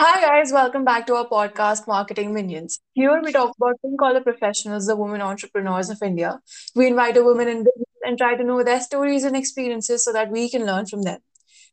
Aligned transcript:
Hi 0.00 0.18
guys, 0.22 0.50
welcome 0.50 0.82
back 0.82 1.06
to 1.08 1.14
our 1.16 1.26
podcast 1.26 1.86
Marketing 1.86 2.32
Minions. 2.32 2.80
Here 2.94 3.20
we 3.22 3.32
talk 3.32 3.54
about 3.58 3.74
called 3.98 4.16
the 4.16 4.22
professionals, 4.22 4.86
the 4.86 4.96
women 4.96 5.20
entrepreneurs 5.20 5.90
of 5.90 5.98
India. 6.02 6.40
We 6.74 6.86
invite 6.86 7.18
a 7.18 7.22
woman 7.22 7.48
in 7.48 7.58
business 7.58 8.06
and 8.06 8.16
try 8.16 8.34
to 8.34 8.42
know 8.42 8.62
their 8.62 8.80
stories 8.80 9.24
and 9.24 9.36
experiences 9.36 10.02
so 10.02 10.14
that 10.14 10.30
we 10.30 10.48
can 10.48 10.64
learn 10.64 10.86
from 10.86 11.02
them. 11.02 11.20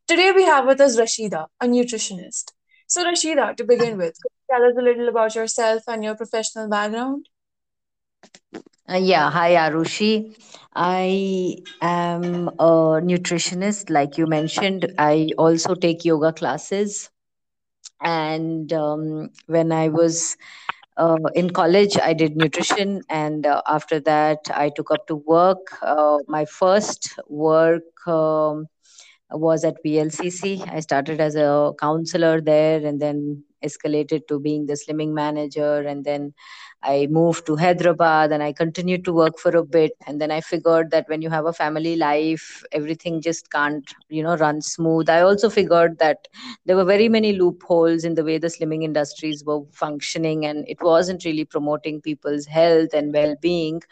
Today 0.06 0.30
we 0.32 0.44
have 0.44 0.66
with 0.66 0.78
us 0.78 0.98
Rashida, 0.98 1.46
a 1.58 1.66
nutritionist. 1.66 2.52
So 2.86 3.02
Rashida, 3.02 3.56
to 3.56 3.64
begin 3.64 3.96
with, 3.96 4.12
could 4.20 4.32
you 4.36 4.56
tell 4.56 4.64
us 4.70 4.76
a 4.78 4.82
little 4.82 5.08
about 5.08 5.34
yourself 5.34 5.84
and 5.88 6.04
your 6.04 6.14
professional 6.14 6.68
background? 6.68 7.30
Uh, 8.90 8.96
yeah, 8.96 9.30
hi 9.30 9.54
Arushi. 9.54 10.36
I 10.74 11.56
am 11.80 12.48
a 12.48 13.00
nutritionist, 13.10 13.88
like 13.88 14.18
you 14.18 14.26
mentioned. 14.26 14.92
I 14.98 15.30
also 15.38 15.74
take 15.74 16.04
yoga 16.04 16.34
classes. 16.34 17.08
And 18.00 18.72
um, 18.72 19.30
when 19.46 19.72
I 19.72 19.88
was 19.88 20.36
uh, 20.96 21.18
in 21.34 21.50
college, 21.50 21.96
I 21.98 22.12
did 22.12 22.36
nutrition. 22.36 23.02
And 23.08 23.46
uh, 23.46 23.62
after 23.66 24.00
that, 24.00 24.38
I 24.54 24.70
took 24.70 24.90
up 24.90 25.06
to 25.08 25.16
work. 25.16 25.78
Uh, 25.82 26.18
my 26.26 26.44
first 26.44 27.18
work. 27.28 27.82
Um, 28.06 28.68
was 29.30 29.64
at 29.64 29.82
VLCC. 29.82 30.66
I 30.72 30.80
started 30.80 31.20
as 31.20 31.36
a 31.36 31.72
counselor 31.78 32.40
there 32.40 32.84
and 32.84 33.00
then 33.00 33.44
escalated 33.64 34.26
to 34.28 34.40
being 34.40 34.66
the 34.66 34.74
slimming 34.74 35.12
manager. 35.12 35.80
And 35.80 36.04
then 36.04 36.32
I 36.82 37.06
moved 37.10 37.46
to 37.46 37.56
Hyderabad 37.56 38.32
and 38.32 38.42
I 38.42 38.52
continued 38.52 39.04
to 39.04 39.12
work 39.12 39.38
for 39.38 39.50
a 39.56 39.64
bit. 39.64 39.92
And 40.06 40.20
then 40.20 40.30
I 40.30 40.40
figured 40.40 40.90
that 40.90 41.08
when 41.08 41.22
you 41.22 41.30
have 41.30 41.46
a 41.46 41.52
family 41.52 41.96
life, 41.96 42.62
everything 42.72 43.20
just 43.20 43.50
can't, 43.50 43.84
you 44.08 44.22
know, 44.22 44.36
run 44.36 44.62
smooth. 44.62 45.08
I 45.08 45.20
also 45.22 45.50
figured 45.50 45.98
that 45.98 46.28
there 46.66 46.76
were 46.76 46.84
very 46.84 47.08
many 47.08 47.32
loopholes 47.32 48.04
in 48.04 48.14
the 48.14 48.24
way 48.24 48.38
the 48.38 48.48
slimming 48.48 48.84
industries 48.84 49.44
were 49.44 49.60
functioning 49.72 50.46
and 50.46 50.64
it 50.68 50.80
wasn't 50.82 51.24
really 51.24 51.44
promoting 51.44 52.00
people's 52.00 52.46
health 52.46 52.90
and 52.94 53.12
well-being 53.12 53.82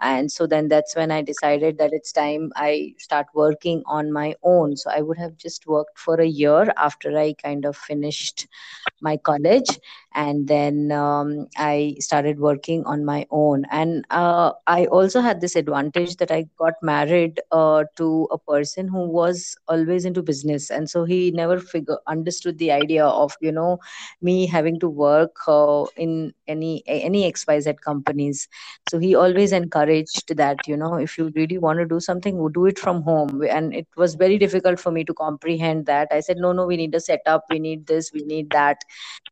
and 0.00 0.30
so 0.30 0.46
then 0.46 0.68
that's 0.68 0.94
when 0.96 1.10
i 1.10 1.20
decided 1.22 1.78
that 1.78 1.92
it's 1.92 2.12
time 2.12 2.50
i 2.56 2.92
start 2.98 3.26
working 3.34 3.82
on 3.86 4.12
my 4.12 4.34
own 4.42 4.76
so 4.76 4.90
i 4.90 5.00
would 5.00 5.18
have 5.18 5.36
just 5.36 5.66
worked 5.66 5.98
for 5.98 6.20
a 6.20 6.26
year 6.26 6.72
after 6.76 7.16
i 7.18 7.32
kind 7.34 7.64
of 7.64 7.76
finished 7.76 8.46
my 9.00 9.16
college 9.16 9.78
and 10.14 10.48
then 10.48 10.90
um, 10.92 11.46
i 11.56 11.94
started 11.98 12.27
working 12.36 12.84
on 12.84 13.04
my 13.04 13.26
own. 13.30 13.64
And 13.70 14.04
uh, 14.10 14.52
i 14.66 14.86
also 14.86 15.20
had 15.20 15.40
this 15.40 15.56
advantage 15.56 16.16
that 16.16 16.30
i 16.30 16.46
got 16.58 16.74
married 16.82 17.40
uh, 17.52 17.84
to 17.96 18.28
a 18.30 18.38
person 18.38 18.88
who 18.88 19.06
was 19.08 19.56
always 19.68 20.04
into 20.04 20.22
business. 20.22 20.70
And 20.70 20.90
so 20.90 21.04
he 21.04 21.30
never 21.30 21.58
figure 21.60 21.98
understood 22.06 22.58
the 22.58 22.72
idea 22.72 23.06
of 23.06 23.36
you 23.40 23.52
know 23.52 23.78
me 24.20 24.46
having 24.46 24.78
to 24.80 24.88
work 24.88 25.36
uh, 25.46 25.84
in 25.96 26.32
any 26.46 26.82
any 26.86 27.30
xyz 27.32 27.80
companies. 27.80 28.48
So 28.90 28.98
he 28.98 29.14
always 29.14 29.52
encouraged 29.52 30.36
that 30.36 30.66
you 30.66 30.76
know 30.76 30.94
if 30.94 31.16
you 31.16 31.30
really 31.34 31.58
want 31.58 31.78
to 31.78 31.86
do 31.86 32.00
something 32.00 32.36
do 32.52 32.66
it 32.66 32.78
from 32.78 33.02
home. 33.02 33.42
And 33.48 33.74
it 33.74 33.86
was 33.96 34.14
very 34.14 34.38
difficult 34.38 34.80
for 34.80 34.90
me 34.90 35.04
to 35.04 35.14
comprehend 35.14 35.86
that. 35.86 36.08
I 36.10 36.20
said 36.20 36.36
no 36.38 36.52
no 36.52 36.66
we 36.66 36.76
need 36.76 36.94
a 36.94 37.00
setup. 37.00 37.44
We 37.50 37.58
need 37.58 37.86
this. 37.86 38.12
We 38.12 38.22
need 38.22 38.50
that. 38.50 38.82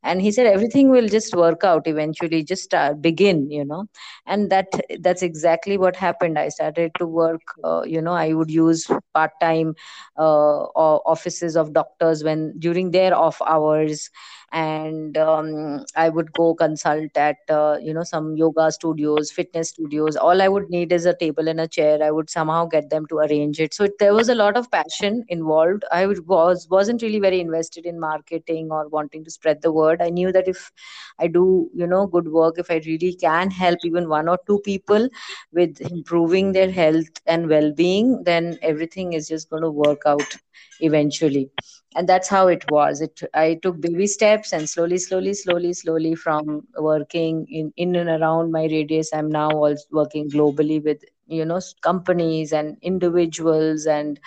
And 0.03 0.23
he 0.23 0.31
said 0.31 0.47
everything 0.47 0.91
will 0.91 1.09
just 1.09 1.35
work 1.35 1.65
out 1.65 1.87
eventually. 1.87 2.43
Just 2.45 2.73
start, 2.87 3.21
begin 3.21 3.51
you 3.51 3.65
know. 3.65 3.87
And 4.27 4.51
that 4.51 4.69
that's 5.01 5.23
exactly 5.23 5.79
what 5.79 5.97
happened. 5.97 6.39
I 6.39 6.49
started 6.49 6.93
to 6.99 7.07
work 7.07 7.43
uh, 7.65 7.83
you 7.85 8.01
know 8.01 8.13
i 8.13 8.33
would 8.33 8.51
use 8.51 8.87
part 9.15 9.33
time 9.41 9.75
uh, 10.19 11.01
offices 11.15 11.57
of 11.57 11.73
doctors 11.73 12.25
when 12.25 12.53
during 12.59 12.91
their 12.91 13.15
off 13.15 13.41
hours 13.47 14.11
and 14.53 15.17
um, 15.19 15.85
i 15.97 16.09
would 16.09 16.33
go 16.33 16.55
consult 16.55 17.17
at 17.17 17.37
uh, 17.51 17.77
you 17.83 17.93
know 17.93 18.05
some 18.05 18.37
yoga 18.37 18.71
studios 18.71 19.31
fitness 19.31 19.71
studios. 19.71 20.17
All 20.17 20.41
i 20.41 20.49
would 20.49 20.71
need 20.71 20.93
is 20.93 21.07
a 21.07 21.15
table 21.15 21.49
and 21.49 21.61
a 21.61 21.69
chair. 21.69 22.03
I 22.03 22.11
would 22.11 22.31
somehow 22.31 22.67
get 22.67 22.91
them 22.91 23.07
to 23.09 23.19
arrange 23.19 23.61
it. 23.61 23.75
So 23.75 23.85
it, 23.85 23.99
there 23.99 24.15
was 24.15 24.29
a 24.29 24.35
lot 24.35 24.57
of 24.57 24.71
passion 24.71 25.25
involved. 25.29 25.85
I 25.93 26.07
was 26.07 26.69
wasn't 26.71 27.03
really 27.03 27.21
very 27.21 27.41
invested 27.41 27.87
in 27.87 27.99
marketing 27.99 28.69
or 28.71 28.89
wanting 28.89 29.25
to 29.25 29.31
spread 29.31 29.63
the 29.63 29.73
word. 29.73 30.01
I 30.01 30.11
knew 30.11 30.33
that 30.33 30.49
if 30.49 30.71
i 31.19 31.27
do 31.27 31.71
you 31.75 31.87
know 31.87 32.07
good 32.07 32.29
work 32.29 32.59
if 32.59 32.71
i 32.71 32.81
really 32.87 33.15
can 33.15 33.51
help 33.51 33.79
even 33.85 34.09
one 34.09 34.29
or 34.29 34.39
two 34.47 34.61
people 34.65 35.09
with 35.53 35.81
improving 35.81 36.53
their 36.53 36.71
health 36.71 37.21
and 37.27 37.49
well-being 37.49 38.23
then 38.25 38.59
everything 38.63 39.13
is 39.13 39.29
just 39.29 39.51
going 39.51 39.63
to 39.63 39.71
work 39.71 40.03
out 40.07 40.37
eventually 40.81 41.51
and 41.97 42.09
that's 42.09 42.29
how 42.29 42.49
it 42.49 42.65
was. 42.71 43.01
It 43.03 43.21
i 43.35 43.59
took 43.63 43.81
baby 43.81 44.07
steps 44.07 44.53
and 44.53 44.69
slowly 44.69 44.99
slowly 44.99 45.35
slowly 45.35 45.75
slowly 45.75 46.15
from 46.17 46.63
working 46.79 47.47
in 47.51 47.73
in 47.77 47.97
and 47.97 48.11
around 48.11 48.53
my 48.53 48.65
radius 48.67 49.13
i'm 49.15 49.31
now 49.31 49.51
also 49.51 49.85
working 49.93 50.31
globally 50.31 50.83
with 50.85 51.05
you 51.29 51.45
know 51.47 51.61
companies 51.83 52.53
and 52.53 52.77
individuals 52.83 53.87
and 53.87 54.21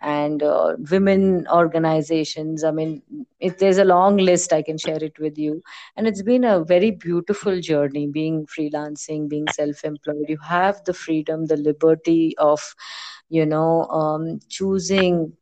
and 0.00 0.42
uh, 0.42 0.74
women 0.90 1.46
organizations. 1.52 2.64
I 2.64 2.70
mean 2.72 3.02
if 3.40 3.58
there's 3.58 3.78
a 3.78 3.84
long 3.84 4.16
list 4.18 4.52
i 4.52 4.62
can 4.62 4.78
share 4.78 5.02
it 5.02 5.18
with 5.18 5.38
you. 5.38 5.62
And 5.96 6.06
it's 6.06 6.22
been 6.22 6.44
a 6.44 6.64
very 6.64 6.90
beautiful 6.90 7.60
journey 7.60 8.06
being 8.08 8.46
freelancing 8.46 9.28
being 9.28 9.48
self-employed. 9.48 10.26
You 10.28 10.38
have 10.48 10.84
the 10.84 10.94
freedom 10.94 11.46
the 11.46 11.56
liberty 11.56 12.34
of 12.38 12.74
you 13.28 13.46
know 13.46 13.84
um, 13.86 14.40
choosing 14.48 15.32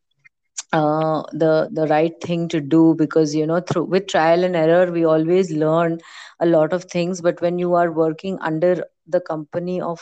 uh, 0.73 1.23
the 1.33 1.69
the 1.73 1.87
right 1.87 2.21
thing 2.23 2.49
to 2.49 2.61
do 2.61 2.95
because 2.97 3.35
you 3.35 3.47
know 3.47 3.61
through 3.61 3.85
with 3.85 4.07
trial 4.07 4.45
and 4.45 4.57
error 4.57 4.91
we 4.93 5.05
always 5.05 5.51
learn 5.51 5.99
a 6.41 6.47
lot 6.47 6.73
of 6.73 6.85
things 6.85 7.21
but 7.21 7.41
when 7.41 7.59
you 7.59 7.75
are 7.75 7.93
working 7.93 8.39
under 8.41 8.85
the 9.07 9.21
company 9.21 9.81
of 9.81 10.01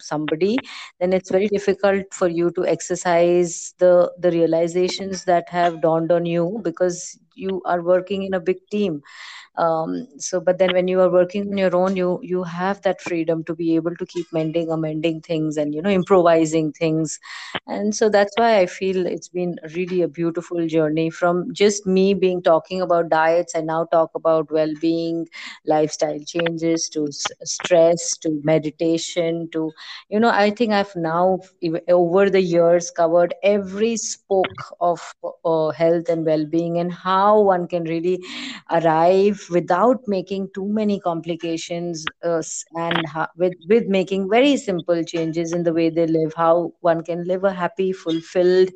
somebody 0.00 0.56
then 0.98 1.12
it's 1.12 1.30
very 1.30 1.48
difficult 1.48 2.04
for 2.12 2.28
you 2.28 2.50
to 2.52 2.66
exercise 2.66 3.74
the 3.78 4.10
the 4.18 4.30
realizations 4.30 5.24
that 5.24 5.48
have 5.48 5.80
dawned 5.82 6.12
on 6.12 6.26
you 6.26 6.60
because 6.62 7.18
you 7.34 7.62
are 7.64 7.80
working 7.80 8.24
in 8.24 8.34
a 8.34 8.40
big 8.40 8.58
team. 8.70 9.00
Um, 9.56 10.06
so 10.18 10.40
but 10.40 10.58
then 10.58 10.72
when 10.74 10.88
you 10.88 11.00
are 11.00 11.10
working 11.10 11.50
on 11.50 11.58
your 11.58 11.74
own 11.76 11.96
you 11.96 12.20
you 12.22 12.44
have 12.44 12.82
that 12.82 13.00
freedom 13.02 13.44
to 13.44 13.54
be 13.54 13.74
able 13.76 13.96
to 13.96 14.06
keep 14.06 14.26
mending 14.32 14.70
amending 14.70 15.20
things 15.22 15.56
and 15.56 15.74
you 15.74 15.82
know 15.82 15.90
improvising 15.90 16.72
things. 16.72 17.18
And 17.66 17.94
so 17.94 18.08
that's 18.08 18.32
why 18.36 18.58
i 18.58 18.66
feel 18.66 19.06
it's 19.06 19.28
been 19.28 19.56
really 19.74 20.02
a 20.02 20.08
beautiful 20.08 20.66
journey 20.66 21.10
from 21.10 21.52
just 21.52 21.86
me 21.86 22.14
being 22.14 22.42
talking 22.42 22.80
about 22.80 23.08
diets 23.10 23.54
i 23.56 23.60
now 23.60 23.84
talk 23.86 24.10
about 24.14 24.50
well-being 24.50 25.26
lifestyle 25.72 26.18
changes 26.26 26.88
to 26.94 27.06
stress 27.44 28.16
to 28.22 28.30
meditation 28.44 29.48
to 29.52 29.70
you 30.10 30.20
know 30.20 30.30
i 30.30 30.50
think 30.50 30.72
i've 30.72 30.94
now 30.96 31.38
over 31.88 32.30
the 32.30 32.40
years 32.42 32.90
covered 32.90 33.34
every 33.42 33.96
spoke 33.96 34.62
of 34.80 35.00
uh, 35.44 35.70
health 35.70 36.08
and 36.08 36.24
well-being 36.26 36.78
and 36.78 36.92
how 36.92 37.40
one 37.40 37.66
can 37.66 37.84
really 37.84 38.18
arrive 38.70 39.46
without 39.50 40.00
making 40.06 40.48
too 40.54 40.66
many 40.68 41.00
complications 41.00 42.06
uh, 42.24 42.42
and 42.74 43.06
ha- 43.06 43.30
with 43.36 43.54
with 43.68 43.86
making 43.86 44.28
very 44.30 44.56
simple 44.56 45.02
changes 45.04 45.52
in 45.52 45.64
the 45.64 45.72
way 45.72 45.88
they 45.90 46.06
live 46.06 46.34
how 46.36 46.72
one 46.80 47.02
can 47.02 47.24
live 47.26 47.44
a 47.44 47.52
happy 47.52 47.92
fulfilled 47.92 48.70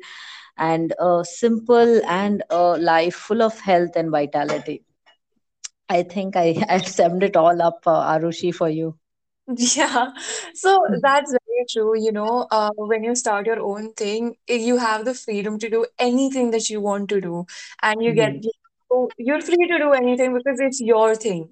and 0.57 0.93
a 0.99 1.23
simple 1.25 2.01
and 2.07 2.43
a 2.49 2.63
life 2.91 3.15
full 3.15 3.41
of 3.41 3.59
health 3.61 3.95
and 3.95 4.11
vitality 4.11 4.83
i 5.89 6.03
think 6.03 6.35
i 6.35 6.55
i've 6.69 6.87
summed 6.87 7.23
it 7.23 7.35
all 7.35 7.61
up 7.69 7.81
uh, 7.87 8.01
arushi 8.15 8.53
for 8.53 8.69
you 8.69 8.95
Yeah, 9.57 10.11
so 10.55 10.83
that's 11.03 11.31
very 11.31 11.65
true. 11.69 11.99
You 11.99 12.11
know, 12.11 12.47
uh, 12.51 12.71
when 12.77 13.03
you 13.03 13.15
start 13.15 13.45
your 13.45 13.59
own 13.61 13.93
thing, 13.93 14.35
eh, 14.47 14.55
you 14.55 14.77
have 14.77 15.05
the 15.05 15.13
freedom 15.13 15.59
to 15.59 15.69
do 15.69 15.85
anything 15.99 16.49
that 16.51 16.69
you 16.69 16.81
want 16.81 17.09
to 17.09 17.21
do, 17.21 17.45
and 17.83 18.01
you 18.03 18.13
get 18.13 18.33
Mhm. 18.33 18.41
you- 18.43 19.11
you're 19.17 19.41
free 19.41 19.67
to 19.73 19.77
do 19.83 19.91
anything 19.99 20.33
because 20.37 20.59
it's 20.67 20.81
your 20.81 21.15
thing. 21.15 21.43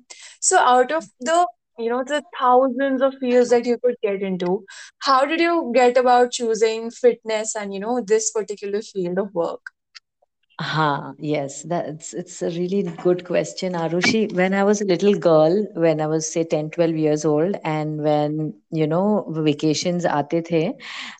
So, 0.42 0.58
out 0.58 0.92
of 0.92 1.06
the 1.20 1.38
you 1.78 1.90
know 1.90 2.04
the 2.04 2.24
thousands 2.40 3.02
of 3.02 3.16
fields 3.20 3.50
that 3.52 3.66
you 3.66 3.78
could 3.84 3.96
get 4.02 4.22
into, 4.24 4.66
how 5.10 5.26
did 5.26 5.40
you 5.40 5.72
get 5.76 5.98
about 5.98 6.32
choosing 6.32 6.90
fitness 6.92 7.56
and 7.56 7.74
you 7.74 7.80
know 7.80 8.02
this 8.02 8.32
particular 8.32 8.82
field 8.82 9.20
of 9.20 9.34
work? 9.36 9.73
Ha, 10.62 11.14
yes, 11.20 11.64
that's 11.64 12.14
it's 12.14 12.42
a 12.42 12.50
really 12.50 12.84
good 12.84 13.26
question, 13.26 13.74
Arushi. 13.74 14.32
When 14.34 14.54
I 14.54 14.64
was 14.64 14.82
a 14.82 14.86
little 14.86 15.16
girl, 15.16 15.66
when 15.74 16.00
I 16.00 16.08
was 16.08 16.32
say 16.32 16.44
10, 16.44 16.70
12 16.70 16.96
years 16.96 17.26
old, 17.26 17.56
and 17.64 18.02
when 18.04 18.54
you 18.76 18.88
know 18.88 19.26
vacations 19.30 20.06
aate 20.06 20.48
the, 20.50 20.74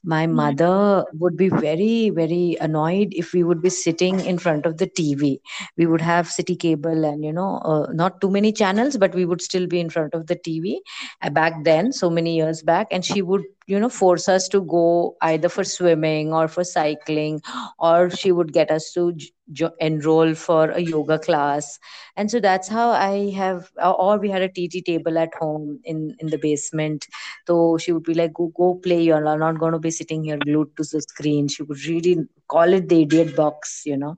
my 0.04 0.26
Mhm. 0.28 0.28
mother 0.28 1.06
would 1.20 1.38
be 1.38 1.50
very, 1.50 2.10
very 2.10 2.58
annoyed 2.60 3.14
if 3.14 3.34
we 3.34 3.44
would 3.44 3.62
be 3.62 3.70
sitting 3.70 4.20
in 4.26 4.38
front 4.38 4.66
of 4.66 4.78
the 4.78 4.88
TV. 4.88 5.42
We 5.78 5.86
would 5.86 6.02
have 6.02 6.28
city 6.28 6.56
cable 6.56 7.06
and 7.06 7.24
you 7.24 7.34
know 7.34 7.58
uh, 7.64 7.88
not 7.94 8.22
too 8.22 8.30
many 8.30 8.52
channels, 8.52 8.98
but 8.98 9.14
we 9.16 9.26
would 9.26 9.42
still 9.42 9.68
be 9.68 9.80
in 9.80 9.90
front 9.90 10.14
of 10.14 10.28
the 10.28 10.36
TV 10.36 10.82
uh, 11.22 11.30
back 11.30 11.64
then, 11.64 11.92
so 11.92 12.10
many 12.10 12.36
years 12.36 12.62
back, 12.62 12.88
and 12.92 13.04
she 13.06 13.22
would 13.22 13.44
you 13.68 13.80
know 13.80 13.90
force 13.90 14.28
us 14.28 14.48
to 14.50 14.62
go 14.62 15.16
either 15.22 15.50
for 15.50 15.64
swimming 15.64 16.34
or 16.34 16.48
for 16.48 16.64
cycling 16.64 17.42
or 17.80 18.10
she 18.10 18.32
would 18.32 18.54
get 18.54 18.72
us 18.72 18.92
to 18.94 19.14
jo- 19.52 19.72
enroll 19.80 20.34
for 20.34 20.70
a 20.70 20.80
yoga 20.80 21.18
class. 21.20 21.80
And 22.16 22.30
so 22.30 22.40
that's 22.40 22.68
how 22.68 22.90
i 22.92 23.30
have 23.32 23.70
or 23.78 23.94
or 24.06 24.18
we 24.20 24.30
had 24.30 24.42
a 24.42 24.50
tt 24.50 24.82
table 24.82 25.18
at 25.18 25.34
home 25.40 25.80
in 25.84 26.16
in 26.20 26.30
the 26.30 26.38
basement. 26.38 27.08
So 27.48 27.78
she 27.78 27.92
would 27.92 28.04
be 28.04 28.14
like 28.14 28.34
go 28.34 28.52
go 28.56 28.76
play. 28.76 29.02
You're 29.04 29.22
not 29.38 29.60
going 29.60 29.74
to 29.74 29.80
be 29.80 29.92
sitting 29.92 30.24
here 30.24 30.38
glued 30.38 30.76
to 30.78 30.84
the 30.92 31.02
screen. 31.02 31.48
She 31.48 31.64
would 31.64 31.86
really 31.86 32.18
call 32.48 32.74
it 32.74 32.90
the 32.90 33.02
idiot 33.04 33.36
box 33.36 33.84
you 33.86 33.98
know? 33.98 34.16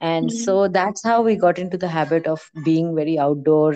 And 0.00 0.30
Mhm. 0.30 0.32
so 0.32 0.68
that's 0.68 1.02
how 1.04 1.22
we 1.22 1.36
got 1.36 1.58
into 1.58 1.76
the 1.78 1.88
habit 1.88 2.26
of 2.26 2.50
being 2.64 2.94
very 2.94 3.18
outdoor 3.18 3.74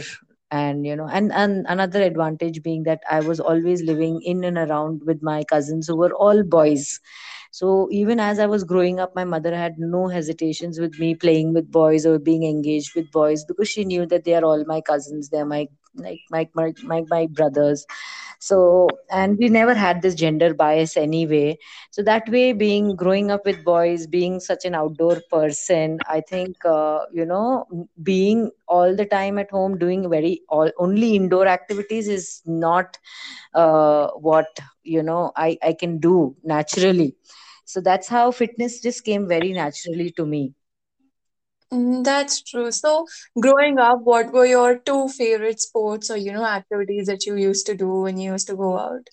and 0.50 0.84
you 0.86 0.96
know 0.96 1.06
and 1.08 1.32
and 1.32 1.64
another 1.68 2.02
advantage 2.02 2.62
being 2.62 2.82
that 2.84 3.00
i 3.10 3.20
was 3.20 3.38
always 3.40 3.82
living 3.82 4.20
in 4.24 4.44
and 4.44 4.58
around 4.58 5.00
with 5.04 5.22
my 5.22 5.44
cousins 5.44 5.86
who 5.86 5.96
were 5.96 6.12
all 6.14 6.42
boys 6.42 7.00
so 7.52 7.88
even 7.90 8.20
as 8.20 8.38
I 8.38 8.46
was 8.46 8.64
growing 8.64 9.00
up, 9.00 9.14
my 9.14 9.24
mother 9.24 9.54
had 9.54 9.78
no 9.78 10.08
hesitations 10.08 10.78
with 10.80 10.98
me 10.98 11.14
playing 11.14 11.52
with 11.54 11.70
boys 11.70 12.06
or 12.06 12.18
being 12.18 12.44
engaged 12.44 12.94
with 12.94 13.10
boys 13.10 13.44
because 13.44 13.68
she 13.68 13.84
knew 13.84 14.06
that 14.06 14.24
they 14.24 14.34
are 14.34 14.44
all 14.44 14.64
my 14.66 14.80
cousins. 14.80 15.28
They're 15.30 15.44
my 15.46 15.68
like 15.96 16.20
my 16.30 16.48
my 16.54 16.72
my, 16.84 17.02
my 17.08 17.26
brothers. 17.26 17.86
So 18.40 18.88
and 19.10 19.38
we 19.38 19.48
never 19.48 19.74
had 19.74 20.02
this 20.02 20.14
gender 20.14 20.54
bias 20.54 20.96
anyway. 20.96 21.58
So 21.90 22.02
that 22.04 22.28
way, 22.28 22.52
being 22.52 22.96
growing 22.96 23.30
up 23.30 23.44
with 23.46 23.64
boys, 23.64 24.06
being 24.06 24.40
such 24.40 24.64
an 24.64 24.74
outdoor 24.74 25.20
person, 25.30 25.98
I 26.08 26.20
think 26.22 26.64
uh, 26.64 27.00
you 27.12 27.26
know 27.26 27.66
being 28.02 28.50
all 28.68 28.96
the 28.96 29.06
time 29.06 29.38
at 29.38 29.50
home 29.50 29.78
doing 29.78 30.08
very 30.10 30.42
all 30.48 30.70
only 30.78 31.16
indoor 31.16 31.46
activities 31.46 32.08
is 32.08 32.42
not 32.46 32.98
uh, 33.54 34.08
what 34.28 34.46
you 34.84 35.02
know 35.02 35.32
I 35.36 35.58
I 35.62 35.72
can 35.74 35.98
do 35.98 36.36
naturally 36.44 37.16
so 37.64 37.80
that's 37.80 38.08
how 38.08 38.30
fitness 38.32 38.80
just 38.80 39.04
came 39.04 39.28
very 39.28 39.52
naturally 39.52 40.10
to 40.12 40.26
me 40.26 40.54
Mm, 41.72 42.04
That's 42.04 42.42
true. 42.42 42.70
So, 42.70 43.06
growing 43.40 43.78
up, 43.78 44.00
what 44.02 44.32
were 44.32 44.46
your 44.46 44.78
two 44.78 45.08
favorite 45.08 45.60
sports 45.60 46.10
or, 46.10 46.16
you 46.16 46.32
know, 46.32 46.44
activities 46.44 47.06
that 47.06 47.26
you 47.26 47.34
used 47.36 47.66
to 47.66 47.74
do 47.74 48.00
when 48.02 48.18
you 48.18 48.32
used 48.32 48.46
to 48.48 48.56
go 48.56 48.78
out? 48.78 49.08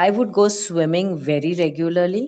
i 0.00 0.10
would 0.16 0.30
go 0.36 0.44
swimming 0.54 1.08
very 1.28 1.50
regularly 1.58 2.22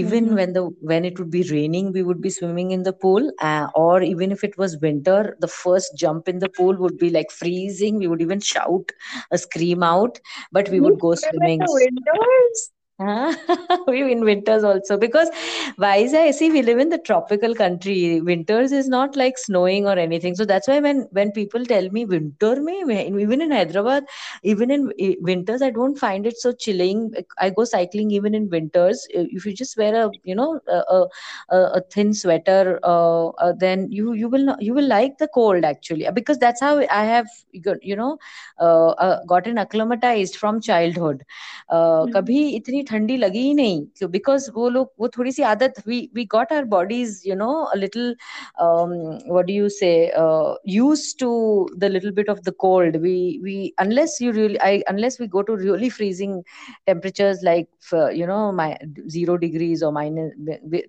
even 0.00 0.24
Mm-hmm. 0.26 0.38
when 0.38 0.52
the 0.56 0.62
when 0.90 1.04
it 1.08 1.18
would 1.18 1.30
be 1.34 1.42
raining 1.50 1.90
we 1.96 2.02
would 2.08 2.20
be 2.26 2.30
swimming 2.36 2.70
in 2.76 2.82
the 2.88 2.92
pool 3.04 3.30
uh, 3.50 3.66
or 3.74 4.02
even 4.02 4.32
if 4.36 4.42
it 4.48 4.56
was 4.62 4.76
winter 4.86 5.36
the 5.40 5.48
first 5.56 5.96
jump 6.04 6.28
in 6.28 6.38
the 6.38 6.48
pool 6.58 6.76
would 6.84 6.98
be 7.04 7.10
like 7.18 7.30
freezing 7.40 7.98
we 7.98 8.06
would 8.08 8.22
even 8.26 8.40
shout 8.52 8.92
a 9.32 9.38
scream 9.38 9.82
out 9.82 10.20
but 10.52 10.68
we 10.70 10.80
You 10.80 10.88
would 10.88 10.98
go 11.06 11.14
swim 11.14 11.40
in 11.42 11.54
swimming 11.54 11.58
the 11.58 11.68
winters? 11.70 12.70
Huh? 13.00 13.34
we 13.88 14.12
in 14.12 14.24
winters 14.24 14.62
also 14.62 14.96
because 14.96 15.28
why 15.76 15.96
is 15.96 16.14
I 16.14 16.30
see 16.30 16.50
we 16.50 16.62
live 16.62 16.78
in 16.78 16.88
the 16.90 16.98
tropical 16.98 17.54
country. 17.54 18.20
Winters 18.20 18.70
is 18.70 18.88
not 18.88 19.16
like 19.16 19.38
snowing 19.38 19.86
or 19.86 19.98
anything. 19.98 20.36
So 20.36 20.44
that's 20.44 20.68
why 20.68 20.78
when 20.78 21.08
when 21.10 21.32
people 21.32 21.64
tell 21.64 21.88
me 21.90 22.04
winter, 22.04 22.60
me 22.60 22.82
even 23.22 23.40
in 23.40 23.50
Hyderabad, 23.50 24.04
even 24.44 24.70
in 24.70 24.92
winters, 25.20 25.62
I 25.62 25.70
don't 25.70 25.98
find 25.98 26.26
it 26.26 26.38
so 26.38 26.52
chilling. 26.52 27.12
I 27.38 27.50
go 27.50 27.64
cycling 27.64 28.12
even 28.12 28.34
in 28.34 28.48
winters. 28.50 29.04
If 29.10 29.46
you 29.46 29.52
just 29.54 29.76
wear 29.76 30.06
a 30.06 30.10
you 30.22 30.36
know 30.36 30.60
a, 30.68 31.06
a, 31.50 31.56
a 31.56 31.80
thin 31.90 32.14
sweater, 32.14 32.78
uh, 32.84 33.28
uh, 33.28 33.52
then 33.58 33.90
you 33.90 34.12
you 34.12 34.28
will 34.28 34.44
not, 34.44 34.62
you 34.62 34.74
will 34.74 34.86
like 34.86 35.18
the 35.18 35.28
cold 35.28 35.64
actually 35.64 36.06
because 36.14 36.38
that's 36.38 36.60
how 36.60 36.78
I 36.78 37.04
have 37.04 37.26
you 37.52 37.96
know 37.96 38.18
uh, 38.60 38.88
uh, 38.90 39.24
gotten 39.24 39.58
acclimatized 39.58 40.36
from 40.36 40.60
childhood 40.60 41.24
uh, 41.68 42.06
कभी 42.14 42.38
इतनी 42.81 42.81
ठंडी 42.89 43.17
लगी 43.17 43.41
ही 43.47 43.53
नहीं 43.53 44.07
because 44.17 44.49
वो 44.55 44.69
लोग 44.69 44.91
वो 44.99 45.07
थोड़ी 45.17 45.31
सी 45.31 45.43
आदत 45.53 45.81
we 45.87 45.99
we 46.15 46.25
got 46.35 46.53
our 46.53 46.63
bodies 46.77 47.21
you 47.27 47.35
no 47.35 47.53
a 47.73 47.77
little 47.77 48.13
um, 48.65 49.19
what 49.35 49.47
do 49.47 49.53
you 49.53 49.69
say 49.69 50.11
uh, 50.11 50.55
used 50.63 51.19
to 51.19 51.67
the 51.77 51.89
little 51.89 52.11
bit 52.11 52.29
of 52.29 52.43
the 52.43 52.51
cold 52.65 52.95
we 53.01 53.39
we 53.43 53.73
unless 53.79 54.19
you 54.21 54.31
really 54.31 54.59
I, 54.61 54.83
unless 54.87 55.19
we 55.19 55.27
go 55.27 55.43
to 55.43 55.55
really 55.55 55.89
freezing 55.89 56.43
temperatures 56.85 57.43
like 57.43 57.69
uh, 57.93 58.09
you 58.09 58.27
know 58.27 58.51
my 58.51 58.77
zero 59.09 59.37
degrees 59.37 59.83
or 59.83 59.91
minus 59.91 60.33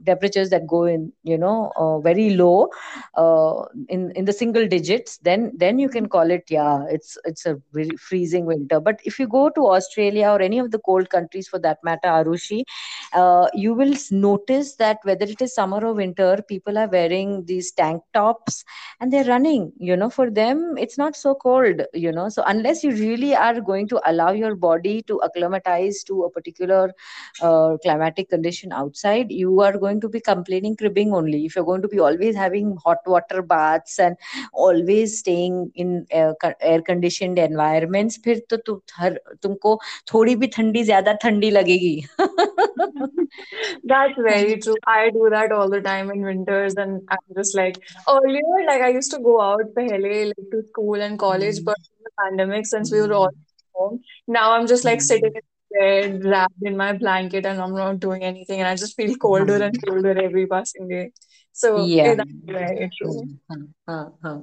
temperatures 0.07 0.51
that 0.51 0.67
go 0.67 0.85
in 0.85 1.13
you 1.25 1.39
know 1.39 1.73
uh, 1.77 1.99
very 2.01 2.31
low 2.31 2.69
uh, 3.17 3.65
in 3.89 4.11
in 4.13 4.25
the 4.25 4.33
single 4.33 4.67
digits 4.67 5.19
then 5.19 5.53
then 5.57 5.79
you 5.79 5.89
can 5.89 6.09
call 6.09 6.31
it 6.31 6.45
yeah 6.49 6.85
it's 6.91 7.19
it's 7.25 7.47
a 7.47 7.57
very 7.73 7.97
freezing 7.97 8.47
winter 8.47 8.81
but 8.81 9.01
if 9.05 9.19
you 9.19 9.27
go 9.27 9.49
to 9.51 9.67
australia 9.67 10.29
or 10.29 10.41
any 10.41 10.59
of 10.59 10.71
the 10.71 10.79
cold 10.79 11.11
countries 11.11 11.49
for 11.49 11.59
that 11.59 11.79
matter 11.83 11.87
arushi 11.93 12.43
uh, 12.91 13.33
you 13.33 13.59
will 13.59 13.79
s- 13.79 14.11
notice 14.11 14.75
that 14.77 14.89
whether 14.95 15.13
it 15.15 15.31
is 15.31 15.55
summer 15.55 15.71
or 15.75 15.93
winter 15.93 16.39
people 16.49 16.77
are 16.79 16.89
wearing 16.89 17.45
these 17.47 17.71
tank 17.73 18.03
tops 18.13 18.65
and 19.01 19.13
they're 19.13 19.25
running 19.25 19.73
you 19.79 19.97
know 19.97 20.09
for 20.09 20.31
them 20.31 20.75
it's 20.79 20.97
not 20.99 21.17
so 21.17 21.35
cold 21.35 21.83
you 21.93 22.13
know 22.13 22.29
so 22.29 22.43
unless 22.47 22.83
you 22.83 22.91
really 22.93 23.35
are 23.35 23.61
going 23.61 23.87
to 23.89 24.01
allow 24.11 24.31
your 24.33 24.55
body 24.55 25.03
to 25.03 25.17
acclimatize 25.25 26.03
to 26.05 26.23
a 26.25 26.31
particular 26.31 26.93
uh, 27.43 27.77
climatic 27.83 28.29
condition 28.29 28.73
outside 28.73 29.31
you 29.31 29.61
are 29.61 29.77
going 29.79 30.01
to 30.01 30.09
be 30.09 30.21
complaining 30.21 30.77
cribbing 30.77 31.13
only 31.13 31.45
if 31.45 31.55
you're 31.55 31.65
going 31.65 31.83
to 31.83 31.89
be 31.89 31.99
always 31.99 32.35
having 32.37 32.77
hot 32.85 32.99
water 33.07 33.43
baths 33.43 33.99
and 33.99 34.17
always 34.53 35.19
staying 35.19 35.71
in 35.75 36.07
air 36.11 36.83
conditioned 36.91 37.39
environments 37.39 38.19
फिर 38.25 38.41
तो 38.51 38.57
तु, 38.67 38.81
हर 38.99 39.19
तुमको 39.43 39.79
थोड़ी 40.13 40.35
भी 40.37 40.47
ठंडी 40.57 40.83
ज्यादा 40.85 41.13
ठंडी 41.23 41.51
लगेगी 41.73 41.95
That's 43.85 44.19
very 44.19 44.59
true. 44.59 44.77
I 44.87 45.11
do 45.11 45.29
that 45.31 45.53
all 45.53 45.69
the 45.69 45.81
time 45.81 46.11
in 46.11 46.23
winters, 46.23 46.75
and 46.75 47.03
I'm 47.11 47.35
just 47.37 47.57
like 47.57 47.79
earlier, 48.09 48.65
like 48.67 48.83
I 48.83 48.89
used 48.89 49.11
to 49.13 49.21
go 49.21 49.41
out 49.41 49.75
pehle, 49.77 50.27
like 50.27 50.51
to 50.53 50.63
school 50.69 51.01
and 51.01 51.19
college, 51.19 51.63
but 51.65 51.77
in 51.79 52.05
the 52.05 52.11
pandemic, 52.23 52.67
since 52.67 52.93
we 52.93 53.01
were 53.01 53.13
all 53.13 53.31
home, 53.75 54.01
now 54.27 54.53
I'm 54.53 54.67
just 54.67 54.85
like 54.85 55.01
sitting 55.01 55.33
in 55.35 55.47
bed, 55.79 56.25
wrapped 56.25 56.63
in 56.63 56.77
my 56.77 56.93
blanket, 56.93 57.47
and 57.47 57.61
I'm 57.61 57.75
not 57.75 58.01
doing 58.01 58.23
anything, 58.23 58.61
and 58.61 58.69
I 58.69 58.77
just 58.77 58.97
feel 58.97 59.17
colder 59.17 59.63
and 59.63 59.83
colder 59.87 60.17
every 60.23 60.47
passing 60.47 60.89
day. 60.89 61.13
So 61.54 61.90
yeah 61.94 62.16
that's 62.16 62.30
very 62.46 62.90
true. 62.98 63.28
Huh, 63.50 63.58
huh, 63.88 64.10
huh. 64.24 64.38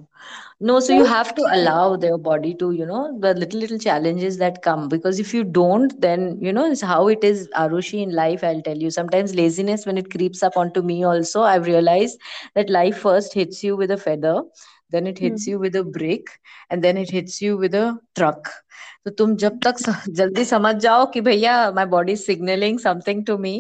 No, 0.60 0.80
so 0.80 0.92
you 0.92 1.04
have 1.04 1.34
to 1.36 1.42
allow 1.52 1.96
their 1.96 2.18
body 2.18 2.54
to, 2.56 2.70
you 2.72 2.86
know, 2.86 3.18
the 3.20 3.34
little 3.34 3.60
little 3.60 3.78
challenges 3.78 4.38
that 4.38 4.62
come 4.62 4.88
because 4.88 5.18
if 5.20 5.34
you 5.34 5.44
don't, 5.44 6.00
then 6.00 6.38
you 6.40 6.52
know 6.52 6.70
it's 6.70 6.82
how 6.82 7.08
it 7.08 7.24
is, 7.24 7.48
Arushi, 7.56 8.02
in 8.02 8.14
life. 8.14 8.44
I'll 8.44 8.62
tell 8.62 8.76
you. 8.78 8.90
Sometimes 8.90 9.34
laziness, 9.34 9.86
when 9.86 9.98
it 9.98 10.10
creeps 10.10 10.42
up 10.42 10.56
onto 10.56 10.82
me, 10.82 11.04
also 11.04 11.42
I've 11.42 11.66
realized 11.66 12.18
that 12.54 12.70
life 12.70 12.98
first 12.98 13.34
hits 13.34 13.62
you 13.64 13.76
with 13.76 13.90
a 13.90 13.98
feather, 13.98 14.42
then 14.89 15.07
it 15.07 15.19
hits 15.19 15.45
Mhm. 15.45 15.47
you 15.47 15.59
with 15.59 15.75
a 15.75 15.83
brick, 15.83 16.27
and 16.69 16.83
then 16.83 16.97
it 16.97 17.09
hits 17.11 17.41
you 17.41 17.57
with 17.57 17.73
a 17.75 17.97
truck. 18.15 18.49
तो 19.05 19.11
तुम 19.19 19.35
जब 19.41 19.59
तक 19.63 19.77
स- 19.79 20.09
जल्दी 20.17 20.43
समझ 20.45 20.75
जाओ 20.83 21.05
कि 21.13 21.21
भैया 21.21 21.53
my 21.75 21.85
body 21.93 22.13
is 22.19 22.25
signaling 22.29 22.77
something 22.85 23.23
to 23.29 23.37
me 23.45 23.53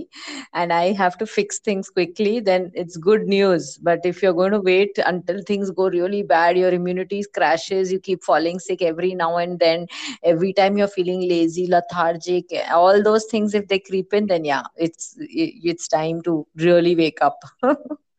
and 0.53 0.73
I 0.73 0.91
have 1.01 1.17
to 1.17 1.25
fix 1.25 1.59
things 1.59 1.89
quickly, 1.89 2.39
then 2.39 2.71
it's 2.73 2.97
good 2.97 3.27
news. 3.27 3.77
But 3.89 4.05
if 4.05 4.21
you're 4.23 4.33
going 4.33 4.51
to 4.51 4.59
wait 4.59 4.99
until 5.05 5.41
things 5.47 5.71
go 5.71 5.89
really 5.89 6.23
bad, 6.23 6.57
your 6.57 6.71
immunity 6.71 7.23
crashes, 7.33 7.91
you 7.91 7.99
keep 7.99 8.23
falling 8.23 8.59
sick 8.59 8.81
every 8.81 9.13
now 9.15 9.37
and 9.37 9.59
then, 9.59 9.87
every 10.23 10.53
time 10.53 10.77
you're 10.77 10.87
feeling 10.95 11.27
lazy, 11.29 11.67
lethargic, 11.67 12.45
all 12.73 13.01
those 13.03 13.25
things, 13.25 13.53
if 13.53 13.67
they 13.67 13.79
creep 13.79 14.13
in, 14.13 14.27
then 14.27 14.45
yeah, 14.45 14.63
it's 14.77 15.15
it's 15.19 15.87
time 15.87 16.21
to 16.23 16.45
really 16.55 16.95
wake 16.95 17.21
up. 17.21 17.39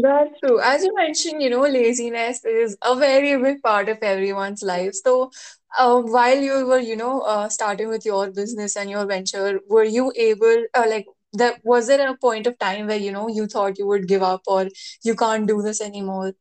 That's 0.00 0.38
true. 0.40 0.60
As 0.60 0.84
you 0.84 0.94
mentioned, 0.94 1.42
you 1.42 1.50
know, 1.50 1.62
laziness 1.62 2.44
is 2.44 2.76
a 2.84 2.94
very 2.94 3.36
big 3.42 3.62
part 3.62 3.88
of 3.88 3.98
everyone's 4.02 4.62
life. 4.62 4.92
So, 4.94 5.30
uh, 5.78 6.00
while 6.02 6.38
you 6.38 6.66
were, 6.66 6.78
you 6.78 6.94
know, 6.94 7.20
uh, 7.22 7.48
starting 7.48 7.88
with 7.88 8.04
your 8.04 8.30
business 8.30 8.76
and 8.76 8.88
your 8.90 9.06
venture, 9.06 9.60
were 9.68 9.84
you 9.84 10.12
able, 10.14 10.64
uh, 10.74 10.84
like, 10.88 11.06
that 11.32 11.60
was 11.64 11.88
there 11.88 12.08
a 12.08 12.16
point 12.16 12.46
of 12.46 12.58
time 12.58 12.86
where, 12.86 12.96
you 12.98 13.10
know, 13.12 13.28
you 13.28 13.46
thought 13.46 13.78
you 13.78 13.86
would 13.86 14.06
give 14.06 14.22
up 14.22 14.42
or 14.46 14.68
you 15.04 15.14
can't 15.16 15.48
do 15.48 15.62
this 15.62 15.80
anymore? 15.80 16.32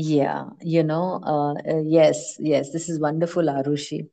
Yeah, 0.00 0.44
you 0.60 0.84
know, 0.84 1.20
uh, 1.24 1.54
uh, 1.68 1.80
yes, 1.84 2.36
yes, 2.38 2.70
this 2.70 2.88
is 2.88 3.00
wonderful, 3.00 3.42
Arushi. 3.42 4.06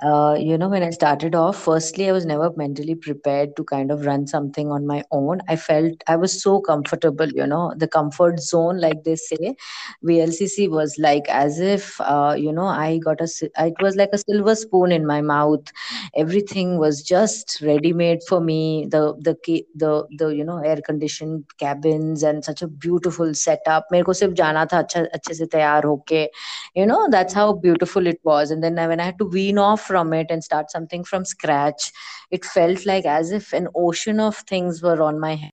Uh, 0.00 0.36
you 0.38 0.56
know, 0.56 0.68
when 0.68 0.84
I 0.84 0.90
started 0.90 1.34
off, 1.34 1.56
firstly, 1.64 2.08
I 2.08 2.12
was 2.12 2.24
never 2.24 2.50
mentally 2.56 2.94
prepared 2.94 3.56
to 3.56 3.64
kind 3.64 3.90
of 3.90 4.06
run 4.06 4.28
something 4.28 4.70
on 4.70 4.86
my 4.86 5.02
own. 5.10 5.40
I 5.48 5.56
felt 5.56 5.94
I 6.06 6.14
was 6.14 6.40
so 6.40 6.60
comfortable, 6.60 7.28
you 7.28 7.44
know, 7.44 7.72
the 7.76 7.88
comfort 7.88 8.38
zone, 8.38 8.80
like 8.80 9.02
they 9.02 9.16
say. 9.16 9.56
VLCC 10.04 10.68
was 10.68 10.96
like 10.98 11.28
as 11.28 11.58
if, 11.58 12.00
uh, 12.00 12.36
you 12.38 12.52
know, 12.52 12.66
I 12.66 12.98
got 12.98 13.20
a, 13.20 13.26
si- 13.26 13.50
it 13.58 13.74
was 13.80 13.96
like 13.96 14.10
a 14.12 14.18
silver 14.18 14.54
spoon 14.54 14.92
in 14.92 15.04
my 15.06 15.22
mouth. 15.22 15.72
Everything 16.16 16.78
was 16.78 17.02
just 17.02 17.60
ready 17.62 17.92
made 17.92 18.20
for 18.28 18.40
me. 18.40 18.86
The, 18.90 19.14
the, 19.20 19.36
ca- 19.44 19.66
the, 19.74 20.06
the, 20.16 20.28
you 20.28 20.44
know, 20.44 20.58
air 20.58 20.80
conditioned 20.84 21.44
cabins 21.58 22.22
and 22.22 22.44
such 22.44 22.62
a 22.62 22.68
beautiful 22.68 23.32
setup. 23.34 23.86
मेरे 23.92 24.04
को 24.04 24.12
सिर्फ 24.14 24.32
जाना 24.40 24.64
था 24.72 24.78
अच्छा 24.78 25.00
अच्छे 25.06 25.34
से 25.34 25.46
तैयार 25.46 25.84
होके 25.84 26.28
you 26.76 26.86
know 26.86 27.08
that's 27.10 27.34
how 27.34 27.52
beautiful 27.52 28.06
it 28.06 28.18
was 28.24 28.50
and 28.50 28.62
then 28.62 28.78
I- 28.78 28.86
when 28.86 29.00
i 29.00 29.04
had 29.04 29.18
to 29.18 29.24
wean 29.24 29.58
off 29.58 29.80
from 29.86 30.12
it 30.12 30.26
and 30.30 30.42
start 30.44 30.70
something 30.70 31.04
from 31.04 31.24
scratch 31.24 31.90
it 32.30 32.44
felt 32.44 32.86
like 32.86 33.04
as 33.06 33.30
if 33.32 33.52
an 33.52 33.68
ocean 33.74 34.20
of 34.20 34.36
things 34.36 34.82
were 34.82 35.02
on 35.02 35.20
my 35.20 35.34
head 35.34 35.52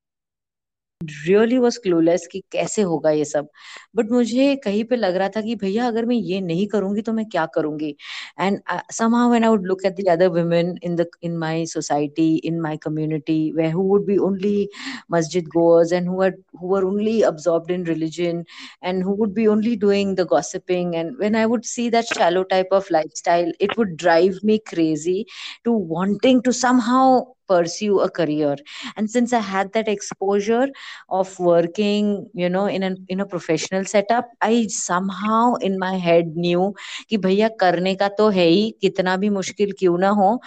really 1.02 1.56
was 1.58 1.78
clueless 1.82 2.26
कि 2.32 2.42
कैसे 2.52 2.82
होगा 2.82 3.10
ये 3.10 3.24
सब। 3.24 3.48
But 3.96 4.10
मुझे 4.12 4.54
कहीं 4.64 4.84
पे 4.84 4.96
लग 4.96 5.16
रहा 5.16 5.28
था 5.36 5.40
कि 5.40 5.54
भैया, 5.56 5.86
अगर 5.88 6.04
मैं 6.06 6.16
ये 6.16 6.40
नहीं 6.40 6.66
करूँगी 6.68 7.02
तो 7.02 7.12
मैं 7.12 7.24
क्या 7.30 7.44
करूँगी? 7.54 7.94
And 8.40 8.58
somehow 9.14 9.34
and 9.34 9.44
I 9.44 9.50
would 9.50 9.66
look 9.66 9.84
at 9.86 10.00
other 10.10 10.28
women 10.28 10.74
in 10.84 10.96
the 10.96 11.06
in 11.22 11.36
my 11.38 11.66
society 11.66 12.34
in 12.36 12.60
my 12.60 12.76
community 12.84 13.50
way 13.56 13.70
who 13.70 13.82
would 13.88 14.06
be 14.06 14.16
only 14.28 14.68
मस्जिद 15.12 15.48
goers 15.56 15.92
and 15.92 16.08
who 16.08 16.22
are 16.22 16.84
only 16.84 17.20
absorb 17.32 17.70
in 17.70 17.86
religion 17.86 18.44
and 18.84 19.04
who 19.04 19.14
would 19.16 19.34
be 19.34 19.46
only 19.46 19.76
doing 19.76 20.16
the 20.16 20.26
gossiping 20.30 20.94
and 20.94 21.16
when 21.20 21.36
I 21.36 21.44
would 21.44 21.62
see 21.74 21.88
that 21.90 22.14
shallow 22.14 22.42
type 22.54 22.72
of 22.72 22.92
lifestyle 23.16 23.52
it 23.60 23.78
would 23.78 23.96
drive 23.96 24.38
me 24.44 24.58
crazy 24.66 25.24
to 25.64 25.78
wanting 25.88 26.42
to 26.44 26.52
somehow 26.82 27.24
pursue 27.48 28.00
a 28.00 28.08
career 28.10 28.56
and 28.96 29.10
since 29.10 29.32
i 29.32 29.40
had 29.40 29.72
that 29.72 29.88
exposure 29.88 30.66
of 31.10 31.38
working 31.38 32.26
you 32.34 32.48
know 32.48 32.66
in 32.66 32.82
an 32.82 32.96
in 33.08 33.20
a 33.20 33.26
professional 33.26 33.84
setup 33.84 34.28
i 34.40 34.66
somehow 34.68 35.54
in 35.56 35.78
my 35.78 35.94
head 36.06 36.36
knew 36.36 36.72
कि 37.10 37.16
भैया 37.26 37.48
करने 37.60 37.94
का 37.94 38.08
तो 38.18 38.28
है 38.38 38.46
ही 38.46 38.70
कितना 38.80 39.16
भी 39.16 39.28
मुश्किल 39.30 39.72
क्यों 39.78 39.96
ना 39.98 40.08
हो 40.20 40.38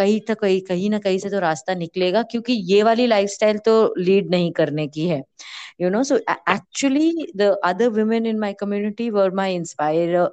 kahi 0.00 0.20
तो 0.28 0.34
कहीं 0.34 0.60
कहीं 0.68 0.90
ना 0.90 0.98
कहीं 0.98 1.18
से 1.18 1.30
तो 1.30 1.38
रास्ता 1.40 1.74
निकलेगा 1.74 2.22
क्योंकि 2.30 2.52
ये 2.72 2.82
वाली 2.82 3.06
लाइफस्टाइल 3.06 3.58
तो 3.64 3.74
लीड 3.98 4.30
नहीं 4.30 4.50
करने 4.52 4.86
की 4.88 5.08
है 5.08 5.22
you 5.78 5.88
know 5.88 6.02
so 6.02 6.20
actually 6.46 7.12
the 7.34 7.56
other 7.62 7.88
women 7.90 8.26
in 8.26 8.38
my 8.38 8.52
community 8.52 9.10
were 9.10 9.30
my 9.30 9.46
inspirer 9.46 10.30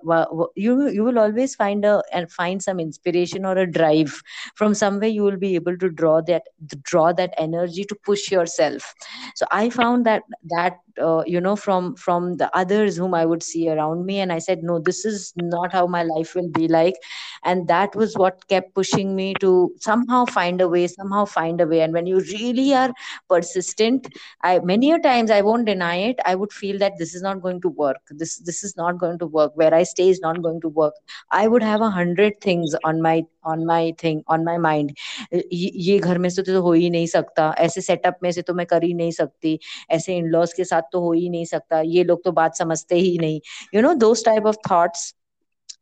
you 0.56 0.90
you 0.90 1.04
will 1.04 1.20
always 1.20 1.56
find 1.56 1.86
a 1.86 2.02
and 2.12 2.32
find 2.32 2.62
some 2.64 2.80
inspiration 2.80 3.46
or 3.46 3.58
a 3.58 3.70
drive 3.72 4.22
from 4.56 4.74
somewhere 4.74 5.10
you 5.10 5.24
will 5.24 5.38
be 5.38 5.56
able 5.56 5.78
to 5.78 5.90
draw 5.90 6.22
that 6.22 6.44
draw 6.84 7.14
that 7.14 7.34
energy 7.38 7.84
to 7.84 7.96
push 8.04 8.32
yourself. 8.32 8.94
So 9.36 9.46
i 9.52 9.70
found 9.70 10.06
that 10.06 10.24
that 10.56 10.78
uh, 11.02 11.24
you 11.25 11.42
know 11.42 11.56
from 11.56 11.96
from 11.96 12.38
the 12.38 12.50
others 12.58 12.96
whom 12.96 13.14
i 13.14 13.25
would 13.25 13.44
see 13.44 13.70
around 13.70 14.06
me 14.06 14.20
and 14.20 14.32
i 14.32 14.40
said 14.40 14.64
no 14.64 14.80
this 14.80 15.04
is 15.04 15.34
not 15.36 15.74
how 15.74 15.86
my 15.86 16.04
life 16.04 16.36
will 16.36 16.50
be 16.50 16.68
like. 16.68 16.96
And 17.44 17.68
that 17.68 17.96
was 17.96 18.16
what 18.18 18.48
kept 18.48 18.74
pushing 18.74 19.16
me 19.16 19.34
to 19.40 19.72
somehow 19.80 20.25
find 20.25 20.62
a 20.62 20.68
way 20.68 20.88
somehow 20.88 21.25
find 21.25 21.62
a 21.62 21.68
way. 21.68 21.82
And 21.82 21.94
when 21.94 22.08
you 22.08 22.20
really 22.20 22.74
are 22.74 22.92
persistent 23.30 24.08
I 24.42 24.60
many 24.60 24.92
a 24.92 25.00
times 25.00 25.32
I 25.35 25.43
won't 25.43 25.67
deny 25.67 25.97
it. 25.97 26.21
I 26.25 26.35
would 26.35 26.52
feel 26.52 26.79
that 26.79 26.99
this 26.99 27.14
is 27.14 27.23
not 27.23 27.40
going 27.43 27.61
to 27.62 27.69
work. 27.69 27.97
This 28.11 28.38
this 28.38 28.62
is 28.62 28.76
not 28.76 28.99
going 28.99 29.19
to 29.19 29.26
work. 29.26 29.52
Where 29.55 29.75
I 29.75 29.83
stay 29.83 30.09
is 30.09 30.21
not 30.21 30.40
going 30.43 30.61
to 30.61 30.69
work. 30.69 30.95
I 31.31 31.49
would 31.49 31.62
have 31.62 31.81
a 31.81 31.90
hundred 31.90 32.40
things 32.40 32.75
on 32.85 33.02
my 33.02 33.25
on 33.43 33.67
my 33.67 33.93
thing 33.99 34.23
on 34.29 34.45
my 34.45 34.57
mind. 34.59 34.93
ये 35.33 35.71
ये 35.88 35.99
घर 35.99 36.19
में 36.19 36.29
से 36.31 36.43
तो 36.43 36.61
हो 36.62 36.73
ही 36.73 36.90
नहीं 36.90 37.07
सकता 37.07 37.55
ऐसे 37.59 37.81
सेटअप 37.81 38.19
में 38.23 38.31
से 38.33 38.43
तो 38.43 38.55
मैं 38.55 38.67
कर 38.67 38.83
ही 38.85 38.95
नहीं 38.95 39.11
सकती 39.11 39.59
ऐसे 39.90 40.17
इन 40.17 40.26
लॉज 40.26 40.52
के 40.52 40.64
साथ 40.64 40.83
तो 40.93 41.00
हो 41.00 41.12
ही 41.12 41.29
नहीं 41.29 41.45
सकता 41.45 41.81
ये 41.81 42.05
लोग 42.05 42.25
तो 42.25 42.33
बात 42.33 42.57
समझते 42.57 42.97
ही 42.97 43.19
नहीं 43.19 43.40
you 43.75 43.83
know 43.83 43.95
those 43.95 44.25
type 44.25 44.47
of 44.47 44.57
thoughts 44.71 45.13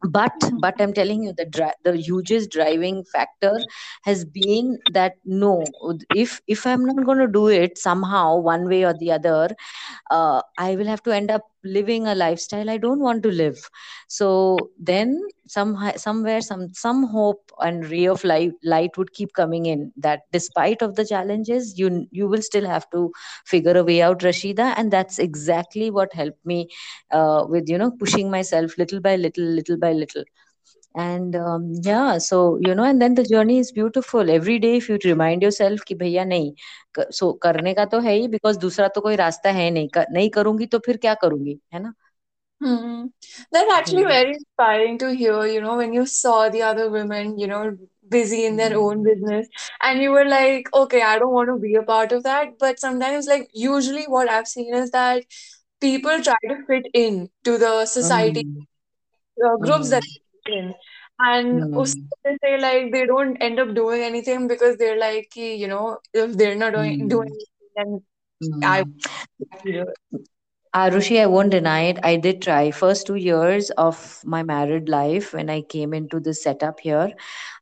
but 0.04 0.34
but 0.60 0.76
i'm 0.82 0.94
telling 0.94 1.24
you 1.24 1.34
the 1.34 1.46
dri- 1.46 1.80
the 1.84 1.96
hugest 1.96 2.52
driving 2.52 3.04
factor 3.06 3.66
has 4.04 4.26
been 4.26 4.78
that 4.94 5.14
no 5.26 5.64
if 6.14 6.42
if 6.48 6.66
i'm 6.68 6.86
not 6.86 7.06
going 7.06 7.18
to 7.18 7.28
do 7.28 7.48
it 7.48 7.78
somehow 7.78 8.36
one 8.38 8.68
way 8.68 8.84
or 8.84 8.94
the 8.94 9.12
other 9.12 9.50
uh, 10.12 10.42
i 10.58 10.76
will 10.76 10.88
have 10.88 11.04
to 11.04 11.16
end 11.16 11.32
up 11.32 11.44
living 11.64 12.08
a 12.08 12.16
lifestyle 12.16 12.70
i 12.70 12.78
don't 12.78 13.00
want 13.00 13.24
to 13.24 13.30
live. 13.30 13.70
So 14.08 14.58
then 14.80 15.20
some 15.48 15.76
somewhere 15.98 16.42
some 16.42 16.70
some 16.74 17.04
hope 17.08 17.52
and 17.60 17.86
ray 17.86 18.06
of 18.06 18.24
light 18.24 18.52
light 18.64 18.98
would 18.98 19.14
keep 19.14 19.34
coming 19.34 19.66
in 19.66 19.92
that 19.98 20.22
despite 20.32 20.82
of 20.82 20.96
the 20.96 21.06
challenges 21.06 21.78
you 21.78 22.08
you 22.12 22.28
will 22.28 22.42
still 22.42 22.66
have 22.68 22.90
to 22.92 23.12
figure 23.46 23.78
a 23.78 23.84
way 23.84 24.02
out 24.02 24.20
rashida. 24.20 24.74
And 24.78 24.92
that's 24.92 25.20
exactly 25.20 25.90
what 25.92 26.14
helped 26.14 26.46
me 26.46 26.70
uh, 27.12 27.46
with 27.48 27.70
you 27.70 27.78
know 27.78 27.92
pushing 27.92 28.30
myself 28.32 28.78
little 28.78 29.00
by 29.00 29.16
little 29.16 29.44
little 29.46 29.78
by 29.78 29.92
little 29.94 30.24
and 30.97 31.37
um, 31.37 31.73
yeah 31.85 32.19
so 32.19 32.59
you 32.67 32.75
know 32.75 32.85
and 32.85 33.01
then 33.03 33.15
the 33.15 33.25
journey 33.25 33.59
is 33.59 33.73
beautiful 33.73 34.31
every 34.31 34.59
day 34.59 34.77
if 34.77 34.89
you 34.89 34.99
remind 35.05 35.43
yourself 35.43 35.85
कि 35.89 35.95
भैया 36.03 36.25
नहीं 36.25 36.53
क- 36.99 37.09
so 37.21 37.33
करने 37.43 37.75
का 37.75 37.85
तो 37.95 38.01
है 38.09 38.15
ही 38.15 38.29
because 38.37 38.59
दूसरा 38.61 38.89
तो 38.97 39.01
कोई 39.01 39.17
रास्ता 39.17 39.51
है 39.61 39.71
नहीं 39.71 39.89
कर, 39.99 40.07
नहीं 40.13 40.31
करूंगी 40.39 40.67
तो 40.67 40.79
फिर 40.87 40.97
क्या 41.07 41.15
करूंगी 41.25 41.59
है 41.75 41.81
ना 41.83 41.95
Hmm. 42.61 43.07
That's 43.53 43.73
actually 43.73 44.05
hmm 44.05 44.07
very 44.07 44.35
inspiring 44.35 44.99
to 44.99 45.15
hear, 45.15 45.47
you 45.47 45.61
know, 45.61 45.77
when 45.77 45.93
you 45.93 46.07
saw 46.07 46.49
the 46.49 46.63
other 46.63 46.91
women, 46.91 47.39
you 47.39 47.47
know, 47.47 47.77
busy 48.09 48.45
in 48.47 48.57
their 48.57 48.77
own 48.77 49.03
hmm 49.03 49.05
business, 49.05 49.47
and 49.83 50.01
you 50.03 50.11
were 50.11 50.25
like, 50.25 50.69
okay, 50.75 51.03
I 51.03 51.19
don't 51.21 51.33
want 51.33 51.49
to 51.51 51.59
be 51.59 51.75
a 51.77 51.83
part 51.83 52.11
of 52.13 52.25
that. 52.25 52.59
But 52.59 52.81
sometimes, 52.81 53.27
like, 53.29 53.49
usually 53.53 54.05
what 54.07 54.29
I've 54.29 54.49
seen 54.49 54.75
is 54.75 54.91
that 54.91 55.25
people 55.81 56.21
try 56.23 56.37
to 56.49 56.65
fit 56.67 56.87
in 56.95 57.31
to 57.45 57.59
the 57.59 57.87
society 57.87 58.43
hmm 58.43 58.67
uh, 59.45 59.57
groups 59.57 59.91
that 59.91 60.03
hmm 60.03 60.17
they're 60.17 60.22
in 60.48 60.74
and 61.20 61.64
hmm. 61.64 61.78
also 61.78 62.00
they 62.24 62.38
say 62.44 62.60
like 62.60 62.92
they 62.92 63.06
don't 63.06 63.38
end 63.38 63.60
up 63.60 63.74
doing 63.74 64.02
anything 64.02 64.48
because 64.48 64.78
they're 64.78 65.00
like 65.00 65.36
you 65.36 65.68
know 65.68 65.98
if 66.14 66.36
they're 66.38 66.56
not 66.56 66.74
doing 66.74 67.02
mm. 67.02 67.10
doing 67.10 67.30
anything, 67.30 67.70
then 67.76 68.04
mm. 68.44 68.64
I 68.64 68.84
uh, 70.76 70.90
I 71.12 71.26
won't 71.28 71.52
deny 71.52 71.82
it. 71.82 72.00
I 72.02 72.16
did 72.16 72.42
try. 72.42 72.72
First 72.72 73.06
two 73.06 73.16
years 73.16 73.70
of 73.72 74.20
my 74.26 74.42
married 74.42 74.90
life, 74.90 75.32
when 75.32 75.48
I 75.48 75.62
came 75.62 75.94
into 75.94 76.20
this 76.20 76.42
setup 76.42 76.80
here, 76.80 77.14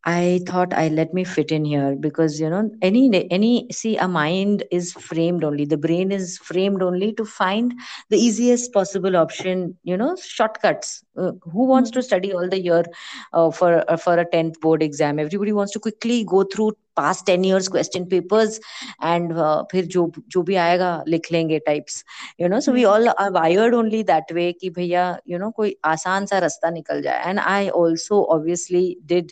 I 0.06 0.40
thought 0.48 0.74
I 0.74 0.88
let 0.88 1.14
me 1.14 1.26
fit 1.26 1.52
in 1.52 1.66
here 1.66 1.96
because 2.00 2.40
you 2.40 2.50
know 2.50 2.72
any 2.82 3.30
any 3.30 3.68
see 3.70 3.98
a 3.98 4.08
mind 4.08 4.64
is 4.72 4.94
framed 4.94 5.44
only. 5.44 5.66
The 5.66 5.78
brain 5.78 6.12
is 6.12 6.38
framed 6.38 6.82
only 6.82 7.12
to 7.14 7.26
find 7.26 7.74
the 8.10 8.18
easiest 8.18 8.72
possible 8.72 9.18
option. 9.18 9.78
You 9.84 9.98
know 9.98 10.16
shortcuts. 10.16 11.04
Uh, 11.18 11.34
who 11.44 11.66
wants 11.66 11.90
hmm. 11.90 11.96
to 11.96 12.04
study 12.04 12.34
all 12.34 12.48
the 12.48 12.62
year 12.62 12.86
uh, 13.34 13.52
for 13.52 13.84
uh, 13.92 13.98
for 13.98 14.18
a 14.18 14.26
tenth 14.26 14.60
board 14.62 14.82
exam? 14.82 15.20
Everybody 15.20 15.52
wants 15.52 15.74
to 15.74 15.80
quickly 15.80 16.24
go 16.24 16.46
through 16.46 16.78
past 16.98 17.24
ten 17.26 17.46
years 17.46 17.68
question 17.68 18.06
papers 18.06 18.60
and 19.04 19.34
फिर 19.72 19.86
जो 19.86 20.12
जो 20.28 20.42
भी 20.44 20.56
आएगा 20.56 20.92
लिख 21.08 21.32
लेंगे 21.32 21.60
types 21.66 22.04
you 22.42 22.48
know 22.48 22.60
so 22.60 22.72
we 22.72 22.84
all 22.84 23.08
are 23.08 23.32
wired 23.32 23.76
only 23.76 24.04
that 24.04 24.32
way 24.34 24.52
कि 24.52 24.70
भैया 24.70 25.06
you 25.28 25.38
know 25.40 25.50
कोई 25.52 25.76
आसान 25.86 26.26
सा 26.26 26.40
रास्ता 26.40 26.70
निकल 26.70 27.02
जाए. 27.02 27.30
And 27.30 27.40
I 27.40 27.70
also 27.70 28.24
obviously 28.36 28.98
did 29.06 29.32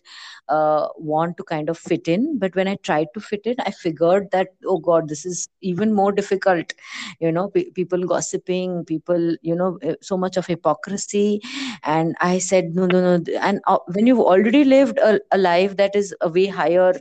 uh, 0.49 0.87
want 0.97 1.37
to 1.37 1.43
kind 1.43 1.69
of 1.69 1.77
fit 1.77 2.07
in 2.07 2.37
but 2.39 2.55
when 2.55 2.67
i 2.67 2.75
tried 2.89 3.07
to 3.13 3.19
fit 3.19 3.41
in 3.45 3.55
i 3.65 3.71
figured 3.71 4.29
that 4.31 4.47
oh 4.65 4.77
god 4.77 5.07
this 5.09 5.25
is 5.25 5.47
even 5.61 5.93
more 5.93 6.11
difficult. 6.11 6.73
You 7.19 7.31
know 7.31 7.49
pe- 7.49 7.69
people 7.71 8.03
gossiping 8.05 8.85
people 8.85 9.35
you 9.41 9.55
know 9.55 9.77
eh, 9.81 9.95
so 10.01 10.17
much 10.17 10.37
of 10.37 10.45
hypocrisy. 10.47 11.41
And 11.83 12.15
i 12.21 12.37
said 12.39 12.75
no 12.75 12.85
no 12.85 13.01
no. 13.17 13.23
And 13.41 13.59
uh, 13.67 13.79
when 13.93 14.07
you've 14.07 14.19
already 14.19 14.63
lived 14.63 14.97
a, 14.99 15.19
a 15.31 15.37
life 15.37 15.77
that 15.77 15.95
is 15.95 16.13
a 16.21 16.29
way 16.29 16.47
higher 16.47 16.93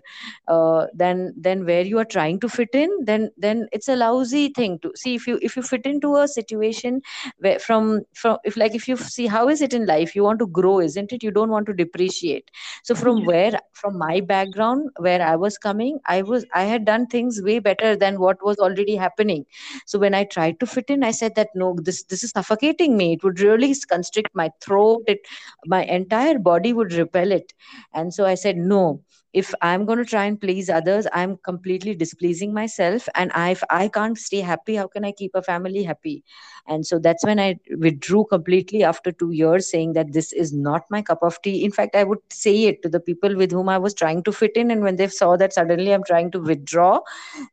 uh, 0.48 0.86
than 0.94 1.34
than 1.40 1.64
where 1.64 1.82
you 1.82 1.98
are 1.98 2.04
trying 2.04 2.40
to 2.40 2.48
fit 2.48 2.70
in 2.72 2.90
then 3.04 3.30
then 3.36 3.66
it's 3.72 3.88
a 3.88 3.96
lousy 3.96 4.48
thing 4.48 4.78
to 4.80 4.92
see 4.94 5.14
if 5.14 5.26
you 5.26 5.38
if 5.42 5.56
you 5.56 5.62
fit 5.62 5.86
into 5.86 6.16
a 6.16 6.26
situation 6.28 7.00
where 7.38 7.58
from 7.58 8.00
from 8.14 8.38
if 8.44 8.56
like 8.56 8.74
if 8.74 8.88
you 8.88 8.96
see 8.96 9.26
how 9.26 9.48
is 9.48 9.60
it 9.62 9.72
in 9.72 9.86
life? 9.86 10.14
You 10.14 10.22
want 10.24 10.38
to 10.40 10.46
grow 10.46 10.80
isn't 10.80 11.12
it? 11.12 11.22
You 11.22 11.30
don't 11.30 11.50
want 11.50 11.66
to 11.66 11.74
depreciate. 11.74 12.50
So 12.82 12.94
from. 12.94 13.24
Where 13.38 13.58
from 13.82 13.98
my 14.02 14.20
background 14.32 14.90
where 15.06 15.22
i 15.30 15.34
was 15.44 15.58
coming 15.66 15.98
i 16.14 16.22
was 16.30 16.44
i 16.54 16.64
had 16.72 16.84
done 16.90 17.06
things 17.16 17.40
way 17.48 17.58
better 17.68 17.94
than 17.96 18.18
what 18.20 18.44
was 18.44 18.58
already 18.58 18.96
happening. 18.96 19.44
So 19.86 19.98
when 19.98 20.14
i 20.14 20.24
tried 20.24 20.60
to 20.60 20.66
fit 20.66 20.90
in 20.96 21.04
i 21.04 21.10
said 21.10 21.34
that 21.36 21.50
no 21.54 21.74
this 21.88 22.02
this 22.04 22.24
is 22.24 22.30
suffocating 22.30 22.96
me. 22.96 23.12
It 23.14 23.24
would 23.24 23.40
really 23.40 23.74
constrict 23.94 24.34
my 24.34 24.50
throat. 24.60 25.02
It 25.06 25.20
my 25.66 25.84
entire 25.84 26.38
body 26.38 26.72
would 26.72 26.92
repel 26.92 27.32
it. 27.32 27.52
And 27.94 28.12
so 28.14 28.26
i 28.26 28.34
said 28.34 28.56
no 28.56 29.02
if 29.32 29.54
i'm 29.62 29.84
going 29.84 29.98
to 29.98 30.04
try 30.04 30.24
and 30.24 30.40
please 30.40 30.68
others 30.70 31.06
i'm 31.12 31.36
completely 31.44 31.94
displeasing 31.94 32.52
myself. 32.54 33.08
And 33.14 33.30
I, 33.34 33.50
if 33.50 33.62
i 33.70 33.88
can't 33.88 34.18
stay 34.18 34.40
happy 34.40 34.76
how 34.76 34.86
can 34.88 35.04
i 35.04 35.12
keep 35.12 35.32
a 35.34 35.42
family 35.42 35.82
happy? 35.82 36.24
And 36.66 36.86
so 36.86 36.98
that's 36.98 37.24
when 37.24 37.38
i 37.40 37.58
withdrew 37.78 38.24
completely 38.30 38.82
after 38.84 39.12
2 39.12 39.30
years 39.32 39.70
saying 39.70 39.92
that 39.94 40.12
this 40.12 40.32
is 40.32 40.52
not 40.52 40.82
my 40.90 41.02
cup 41.02 41.18
of 41.22 41.40
tea. 41.42 41.64
In 41.64 41.72
fact 41.72 41.94
i 41.96 42.04
would 42.04 42.18
say 42.30 42.64
it 42.64 42.82
to 42.82 42.88
the 42.88 43.00
people 43.00 43.36
with 43.36 43.52
whom 43.52 43.68
i 43.68 43.78
was 43.78 43.94
trying 43.94 44.22
to 44.24 44.32
fit 44.32 44.52
in. 44.56 44.70
And 44.70 44.82
when 44.82 44.96
they 44.96 45.08
saw 45.08 45.36
that 45.36 45.52
suddenly 45.52 45.92
i'm 45.94 46.04
trying 46.04 46.30
to 46.32 46.40
withdraw 46.40 47.00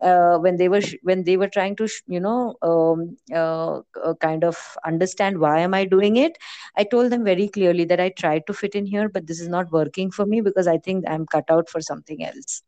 uh, 0.02 0.38
when 0.38 0.58
they 0.58 0.70
were 0.70 0.82
sh- 0.82 0.96
when 1.04 1.24
they 1.24 1.38
were 1.38 1.48
trying 1.48 1.76
to 1.78 1.88
sh- 1.88 2.02
you 2.08 2.20
know 2.20 2.56
um, 2.62 3.16
uh, 3.34 3.80
uh, 4.04 4.14
kind 4.22 4.44
of 4.44 4.58
understand 4.86 5.40
why 5.40 5.60
am 5.60 5.74
i 5.74 5.84
doing 5.86 6.18
it 6.18 6.38
i 6.78 6.84
told 6.84 7.12
them 7.12 7.24
very 7.24 7.48
clearly 7.48 7.86
that 7.86 8.00
i 8.00 8.10
tried 8.10 8.46
to 8.48 8.54
fit 8.54 8.76
in 8.76 8.86
here 8.86 9.10
but 9.10 9.28
this 9.28 9.40
is 9.40 9.48
not 9.48 9.72
working 9.72 10.12
for 10.12 10.26
me 10.26 10.42
because 10.42 10.68
i 10.68 10.78
think 10.78 11.04
i'm 11.10 11.26
cut 11.26 11.46
out 11.50 11.65
for 11.65 11.65
something 11.65 12.25
else 12.25 12.63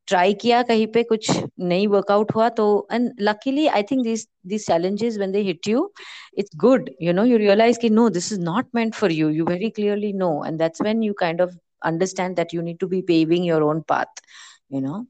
try 0.07 0.35
किया 0.41 0.63
कहीं 0.63 0.87
पे 0.87 1.03
कुछ 1.03 1.31
नहीं 1.61 1.87
workout 1.89 2.35
हुआ 2.35 2.49
तो 2.49 2.89
and 2.93 3.13
luckily 3.21 3.67
I 3.67 3.83
think 3.83 4.05
this 4.05 4.27
these 4.53 4.65
challenges 4.65 5.19
when 5.19 5.33
they 5.33 5.43
hit 5.45 5.67
you 5.67 5.93
it's 6.37 6.57
good 6.65 6.91
you 7.01 7.13
know 7.13 7.23
you 7.29 7.39
realize 7.39 7.79
कि 7.79 7.91
no 7.91 8.11
this 8.17 8.31
is 8.33 8.39
not 8.39 8.67
meant 8.79 8.95
for 8.95 9.11
you 9.11 9.29
you 9.29 9.45
very 9.45 9.71
clearly 9.71 10.13
know 10.13 10.43
and 10.43 10.61
that's 10.61 10.81
when 10.81 11.03
you 11.03 11.15
kind 11.15 11.41
of 11.41 11.55
understand 11.85 12.37
that 12.37 12.53
you 12.53 12.63
need 12.63 12.81
to 12.81 12.87
be 12.87 13.01
paving 13.03 13.45
your 13.45 13.63
own 13.63 13.83
path 13.95 14.23
you 14.69 14.81
know 14.81 15.07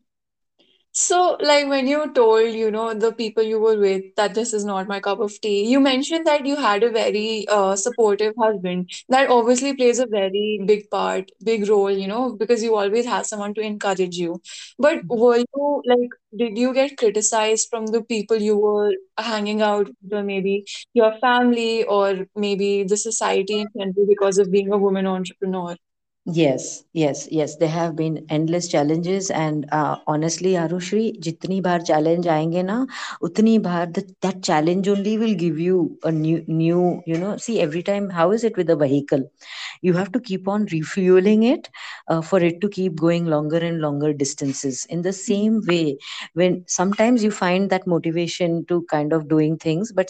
So, 0.91 1.37
like 1.39 1.67
when 1.67 1.87
you 1.87 2.11
told, 2.13 2.51
you 2.53 2.71
know, 2.71 2.93
the 2.93 3.11
people 3.13 3.43
you 3.43 3.59
were 3.59 3.77
with 3.79 4.15
that 4.15 4.33
this 4.33 4.53
is 4.53 4.65
not 4.65 4.87
my 4.87 4.99
cup 4.99 5.19
of 5.19 5.39
tea, 5.39 5.69
you 5.69 5.79
mentioned 5.79 6.25
that 6.27 6.45
you 6.45 6.55
had 6.55 6.83
a 6.83 6.89
very 6.89 7.45
uh, 7.47 7.75
supportive 7.75 8.33
husband. 8.37 8.89
That 9.07 9.29
obviously 9.29 9.73
plays 9.75 9.99
a 9.99 10.07
very 10.07 10.59
big 10.65 10.89
part, 10.89 11.31
big 11.43 11.69
role, 11.69 11.91
you 11.91 12.07
know, 12.07 12.35
because 12.35 12.63
you 12.63 12.75
always 12.75 13.05
have 13.05 13.25
someone 13.27 13.53
to 13.53 13.61
encourage 13.61 14.17
you. 14.17 14.41
But 14.79 15.03
were 15.07 15.37
you 15.37 15.81
like, 15.85 16.09
did 16.35 16.57
you 16.57 16.73
get 16.73 16.97
criticized 16.97 17.67
from 17.69 17.85
the 17.87 18.01
people 18.03 18.37
you 18.37 18.57
were 18.57 18.91
hanging 19.17 19.61
out 19.61 19.87
with, 19.87 20.13
or 20.13 20.23
maybe 20.23 20.65
your 20.93 21.17
family, 21.19 21.83
or 21.83 22.25
maybe 22.35 22.83
the 22.83 22.97
society 22.97 23.59
in 23.61 23.67
general 23.77 24.07
because 24.07 24.37
of 24.39 24.51
being 24.51 24.71
a 24.73 24.77
woman 24.77 25.05
entrepreneur? 25.07 25.75
Yes, 26.31 26.83
yes, 26.93 27.27
yes. 27.31 27.55
There 27.55 27.69
have 27.69 27.95
been 27.95 28.25
endless 28.29 28.67
challenges, 28.67 29.31
and 29.31 29.65
uh, 29.71 29.95
honestly, 30.05 30.51
Arushi, 30.63 31.17
jitni 31.25 31.61
bar 31.63 31.79
challenge 31.79 32.25
aayenge 32.25 32.63
na, 32.65 32.85
utni 33.23 33.53
bar 33.63 33.85
that, 33.85 34.09
that 34.21 34.43
challenge 34.43 34.89
only 34.89 35.17
will 35.17 35.33
give 35.33 35.57
you 35.57 35.97
a 36.03 36.11
new, 36.11 36.43
new. 36.45 37.01
You 37.05 37.17
know, 37.17 37.37
see 37.37 37.61
every 37.61 37.81
time. 37.83 38.09
How 38.09 38.31
is 38.31 38.43
it 38.43 38.57
with 38.57 38.69
a 38.69 38.75
vehicle? 38.75 39.23
You 39.81 39.93
have 39.93 40.11
to 40.13 40.19
keep 40.19 40.47
on 40.47 40.65
refueling 40.73 41.43
it 41.43 41.69
uh, 42.09 42.21
for 42.21 42.39
it 42.41 42.61
to 42.61 42.69
keep 42.69 42.95
going 42.97 43.25
longer 43.25 43.57
and 43.57 43.81
longer 43.81 44.13
distances. 44.13 44.85
In 44.89 45.03
the 45.03 45.13
same 45.13 45.61
way, 45.67 45.97
when 46.33 46.63
sometimes 46.67 47.23
you 47.23 47.31
find 47.31 47.69
that 47.71 47.87
motivation 47.87 48.65
to 48.67 48.83
kind 48.89 49.13
of 49.13 49.29
doing 49.29 49.57
things, 49.57 49.93
but 49.93 50.09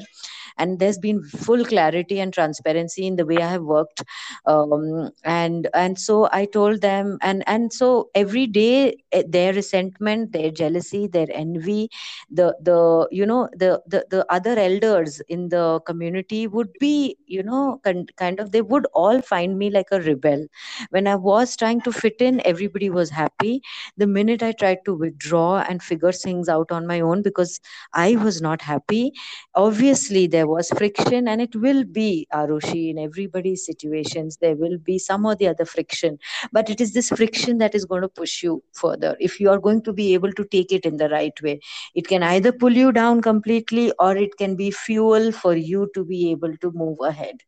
and 0.57 0.79
there's 0.79 0.97
been 0.97 1.23
full 1.23 1.63
clarity 1.65 2.19
and 2.19 2.33
transparency 2.33 3.05
in 3.07 3.15
the 3.15 3.25
way 3.25 3.37
I 3.41 3.49
have 3.51 3.63
worked 3.63 4.03
um, 4.45 5.09
and 5.23 5.67
and 5.73 5.99
so 5.99 6.27
I 6.31 6.45
told 6.45 6.81
them 6.81 7.17
and 7.21 7.43
and 7.47 7.71
so 7.73 8.09
every 8.15 8.45
day 8.47 8.97
eh, 9.11 9.23
their 9.27 9.53
resentment 9.53 10.31
their 10.33 10.51
jealousy 10.51 11.07
their 11.07 11.27
envy 11.31 11.89
the 12.29 12.55
the 12.61 13.07
you 13.11 13.25
know 13.25 13.49
the 13.55 13.81
the, 13.87 14.05
the 14.09 14.25
other 14.29 14.57
elders 14.57 15.21
in 15.27 15.49
the 15.49 15.79
community 15.85 16.47
would 16.47 16.71
be 16.79 17.17
you 17.25 17.43
know 17.43 17.79
kind, 17.83 18.11
kind 18.17 18.39
of 18.39 18.51
they 18.51 18.61
would 18.61 18.85
all 18.93 19.21
find 19.21 19.57
me 19.57 19.69
like 19.69 19.87
a 19.91 20.01
rebel 20.01 20.45
when 20.89 21.07
I 21.07 21.15
was 21.15 21.55
trying 21.55 21.81
to 21.81 21.91
fit 21.91 22.15
in 22.19 22.41
everybody 22.45 22.89
was 22.89 23.09
happy 23.09 23.61
the 23.97 24.07
minute 24.07 24.43
I 24.43 24.51
tried 24.51 24.79
to 24.85 24.93
withdraw 24.93 25.38
and 25.48 25.82
figure 25.82 26.12
things 26.12 26.48
out 26.48 26.70
on 26.70 26.86
my 26.86 27.00
own 27.00 27.22
because 27.22 27.60
I 27.92 28.16
was 28.16 28.40
not 28.40 28.62
happy, 28.62 29.12
obviously 29.54 30.26
there 30.26 30.46
was 30.46 30.68
friction 30.70 31.28
and 31.28 31.40
it 31.40 31.54
will 31.54 31.84
be, 31.84 32.26
Arushi, 32.32 32.90
in 32.90 32.98
everybody's 32.98 33.64
situations, 33.64 34.38
there 34.40 34.56
will 34.56 34.78
be 34.78 34.98
some 34.98 35.26
or 35.26 35.34
the 35.34 35.48
other 35.48 35.64
friction. 35.64 36.18
But 36.52 36.70
it 36.70 36.80
is 36.80 36.92
this 36.92 37.08
friction 37.08 37.58
that 37.58 37.74
is 37.74 37.84
going 37.84 38.02
to 38.02 38.08
push 38.08 38.42
you 38.42 38.62
further. 38.72 39.16
If 39.20 39.40
you 39.40 39.50
are 39.50 39.58
going 39.58 39.82
to 39.82 39.92
be 39.92 40.14
able 40.14 40.32
to 40.32 40.44
take 40.44 40.72
it 40.72 40.84
in 40.84 40.96
the 40.96 41.08
right 41.08 41.40
way, 41.42 41.60
it 41.94 42.08
can 42.08 42.22
either 42.22 42.52
pull 42.52 42.72
you 42.72 42.92
down 42.92 43.20
completely 43.22 43.92
or 43.98 44.16
it 44.16 44.36
can 44.38 44.56
be 44.56 44.70
fuel 44.70 45.32
for 45.32 45.54
you 45.54 45.90
to 45.94 46.04
be 46.04 46.30
able 46.30 46.56
to 46.58 46.70
move 46.72 46.98
ahead 47.02 47.42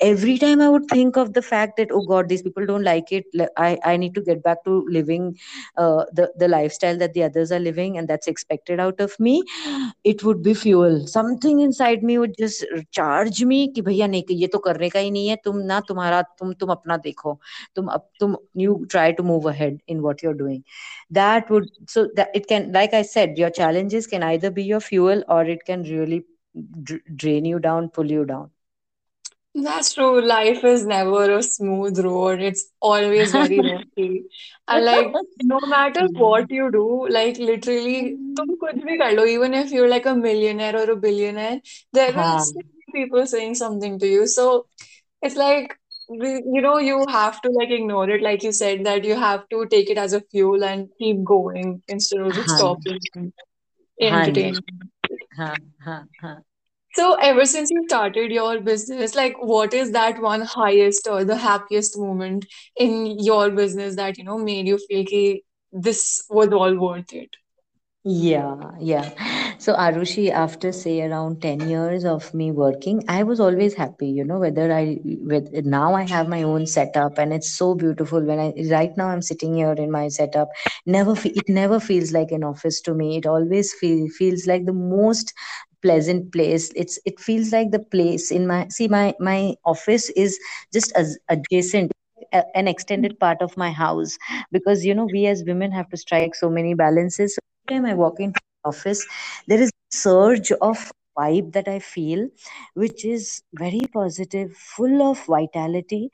every 0.00 0.38
time 0.38 0.60
i 0.60 0.68
would 0.68 0.86
think 0.88 1.16
of 1.16 1.32
the 1.34 1.42
fact 1.42 1.76
that 1.76 1.90
oh 1.90 2.04
god 2.06 2.28
these 2.28 2.42
people 2.42 2.66
don't 2.66 2.84
like 2.84 3.12
it 3.12 3.24
i, 3.56 3.78
I 3.84 3.96
need 3.96 4.14
to 4.14 4.20
get 4.20 4.42
back 4.42 4.64
to 4.64 4.84
living 4.88 5.36
uh, 5.76 6.04
the, 6.12 6.32
the 6.36 6.48
lifestyle 6.48 6.98
that 6.98 7.14
the 7.14 7.22
others 7.24 7.52
are 7.52 7.58
living 7.58 7.98
and 7.98 8.08
that's 8.08 8.26
expected 8.26 8.80
out 8.80 9.00
of 9.00 9.18
me 9.18 9.44
it 10.04 10.22
would 10.24 10.42
be 10.42 10.54
fuel 10.54 11.06
something 11.06 11.60
inside 11.60 12.02
me 12.02 12.18
would 12.18 12.36
just 12.38 12.64
charge 12.92 13.42
me 13.44 13.68
कि 13.76 13.82
भैया 13.82 14.06
नहीं 14.06 14.36
ये 14.38 14.46
तो 14.52 14.58
करने 14.66 14.88
का 14.90 15.00
ही 15.00 15.10
नहीं 15.10 15.28
है 15.28 15.36
तुम 15.44 15.58
ना 15.72 15.80
तुम्हारा 15.88 16.22
तुम 16.38 16.52
तुम 16.60 16.70
अपना 16.70 16.96
देखो 17.08 17.38
तुम 17.76 17.86
अब 17.96 18.08
तुम 18.20 18.36
you 18.54 18.86
try 18.94 19.12
to 19.12 19.22
move 19.22 19.46
ahead 19.46 19.78
in 19.88 20.02
what 20.02 20.22
you're 20.22 20.38
doing 20.42 20.62
that 21.10 21.50
would 21.50 21.68
so 21.86 22.08
that 22.16 22.30
it 22.34 22.46
can 22.52 22.72
like 22.72 22.94
i 22.94 23.02
said 23.02 23.38
your 23.38 23.50
challenges 23.50 24.06
can 24.06 24.22
either 24.22 24.50
be 24.50 24.64
your 24.64 24.80
fuel 24.80 25.22
or 25.28 25.44
it 25.44 25.64
can 25.64 25.82
really 25.82 26.24
drain 27.14 27.44
you 27.44 27.58
down 27.58 27.88
pull 27.88 28.10
you 28.10 28.24
down 28.24 28.50
that's 29.54 29.94
true. 29.94 30.20
Life 30.20 30.64
is 30.64 30.84
never 30.86 31.32
a 31.38 31.42
smooth 31.42 31.98
road. 31.98 32.40
It's 32.40 32.70
always 32.80 33.32
very 33.32 33.62
rocky. 33.62 34.24
And 34.68 34.84
like 34.84 35.18
no 35.42 35.60
matter 35.66 36.06
what 36.14 36.50
you 36.50 36.70
do, 36.70 37.06
like 37.10 37.38
literally 37.38 38.18
तुम 38.38 38.54
कुछ 38.62 38.82
भी 38.84 38.96
कर 38.98 39.12
लो, 39.16 39.24
even 39.26 39.54
if 39.54 39.70
you're 39.72 39.88
like 39.88 40.06
a 40.06 40.14
millionaire 40.14 40.76
or 40.76 40.90
a 40.90 40.96
billionaire, 40.96 41.60
there 41.92 42.12
will 42.14 42.36
हाँ 42.36 42.44
still 42.46 42.62
be 42.62 42.92
people 43.00 43.26
saying 43.26 43.54
something 43.54 43.98
to 43.98 44.06
you. 44.06 44.26
So 44.26 44.66
it's 45.22 45.36
like 45.36 45.74
we- 46.08 46.42
you 46.56 46.62
know, 46.62 46.78
you 46.78 47.06
have 47.08 47.40
to 47.42 47.50
like 47.50 47.70
ignore 47.70 48.08
it, 48.10 48.22
like 48.22 48.42
you 48.42 48.52
said, 48.52 48.84
that 48.86 49.04
you 49.04 49.14
have 49.16 49.48
to 49.50 49.66
take 49.66 49.90
it 49.90 49.98
as 49.98 50.12
a 50.12 50.20
fuel 50.20 50.64
and 50.64 50.88
keep 50.98 51.24
going 51.24 51.82
instead 51.88 52.20
of 52.20 52.34
just 52.34 52.50
हाँ 52.50 52.60
stopping 52.60 53.00
and 53.14 53.32
हाँ 54.10 54.26
जी 54.36 54.46
entertaining. 54.46 54.62
हाँ 55.38 55.56
हाँ 55.86 56.00
हाँ 56.22 56.42
So, 56.93 57.15
ever 57.15 57.45
since 57.45 57.69
you 57.71 57.83
started 57.87 58.31
your 58.31 58.59
business, 58.61 59.15
like 59.15 59.35
what 59.39 59.73
is 59.73 59.91
that 59.91 60.21
one 60.21 60.41
highest 60.41 61.07
or 61.07 61.23
the 61.23 61.37
happiest 61.37 61.97
moment 61.97 62.45
in 62.75 63.17
your 63.19 63.49
business 63.51 63.95
that, 63.95 64.17
you 64.17 64.23
know, 64.23 64.37
made 64.37 64.67
you 64.67 64.77
feel 64.77 65.05
ki 65.05 65.43
this 65.71 66.23
was 66.29 66.49
all 66.49 66.75
worth 66.75 67.13
it? 67.13 67.35
Yeah, 68.03 68.55
yeah. 68.79 69.11
So, 69.59 69.75
Arushi, 69.75 70.31
after 70.31 70.71
say 70.71 71.01
around 71.01 71.41
10 71.41 71.69
years 71.69 72.03
of 72.03 72.33
me 72.33 72.51
working, 72.51 73.03
I 73.07 73.23
was 73.23 73.39
always 73.39 73.75
happy, 73.75 74.07
you 74.09 74.23
know, 74.25 74.39
whether 74.39 74.73
I, 74.73 74.99
with 75.03 75.51
now 75.65 75.93
I 75.93 76.03
have 76.03 76.27
my 76.27 76.41
own 76.43 76.65
setup 76.65 77.19
and 77.19 77.31
it's 77.31 77.51
so 77.51 77.75
beautiful 77.75 78.21
when 78.23 78.39
I, 78.39 78.53
right 78.71 78.95
now 78.97 79.07
I'm 79.09 79.21
sitting 79.21 79.53
here 79.55 79.73
in 79.73 79.91
my 79.91 80.07
setup. 80.07 80.49
Never, 80.87 81.13
it 81.25 81.47
never 81.47 81.79
feels 81.79 82.11
like 82.11 82.31
an 82.31 82.43
office 82.43 82.81
to 82.81 82.93
me. 82.95 83.17
It 83.17 83.27
always 83.27 83.73
feel, 83.73 84.07
feels 84.09 84.47
like 84.47 84.65
the 84.65 84.73
most 84.73 85.33
pleasant 85.81 86.31
place. 86.31 86.71
It's, 86.75 86.99
it 87.05 87.19
feels 87.19 87.51
like 87.51 87.71
the 87.71 87.79
place 87.79 88.31
in 88.31 88.47
my, 88.47 88.67
see, 88.69 88.87
my, 88.87 89.13
my 89.19 89.55
office 89.65 90.09
is 90.11 90.39
just 90.73 90.91
as 90.95 91.17
adjacent 91.29 91.91
an 92.55 92.67
extended 92.67 93.19
part 93.19 93.41
of 93.41 93.57
my 93.57 93.71
house 93.71 94.17
because 94.51 94.85
you 94.85 94.93
know 94.95 95.05
we 95.11 95.25
as 95.27 95.43
women 95.45 95.71
have 95.71 95.89
to 95.89 95.97
strike 95.97 96.35
so 96.35 96.49
many 96.49 96.73
balances 96.73 97.35
so 97.35 97.39
every 97.67 97.77
time 97.79 97.85
i 97.91 97.93
walk 97.93 98.19
into 98.19 98.39
the 98.63 98.69
office 98.69 99.05
there 99.47 99.61
is 99.61 99.69
a 99.69 99.95
surge 99.95 100.51
of 100.61 100.91
vibe 101.17 101.51
that 101.53 101.67
i 101.67 101.77
feel 101.79 102.27
which 102.75 103.03
is 103.03 103.41
very 103.53 103.81
positive 103.93 104.53
full 104.55 105.01
of 105.11 105.25
vitality 105.25 106.09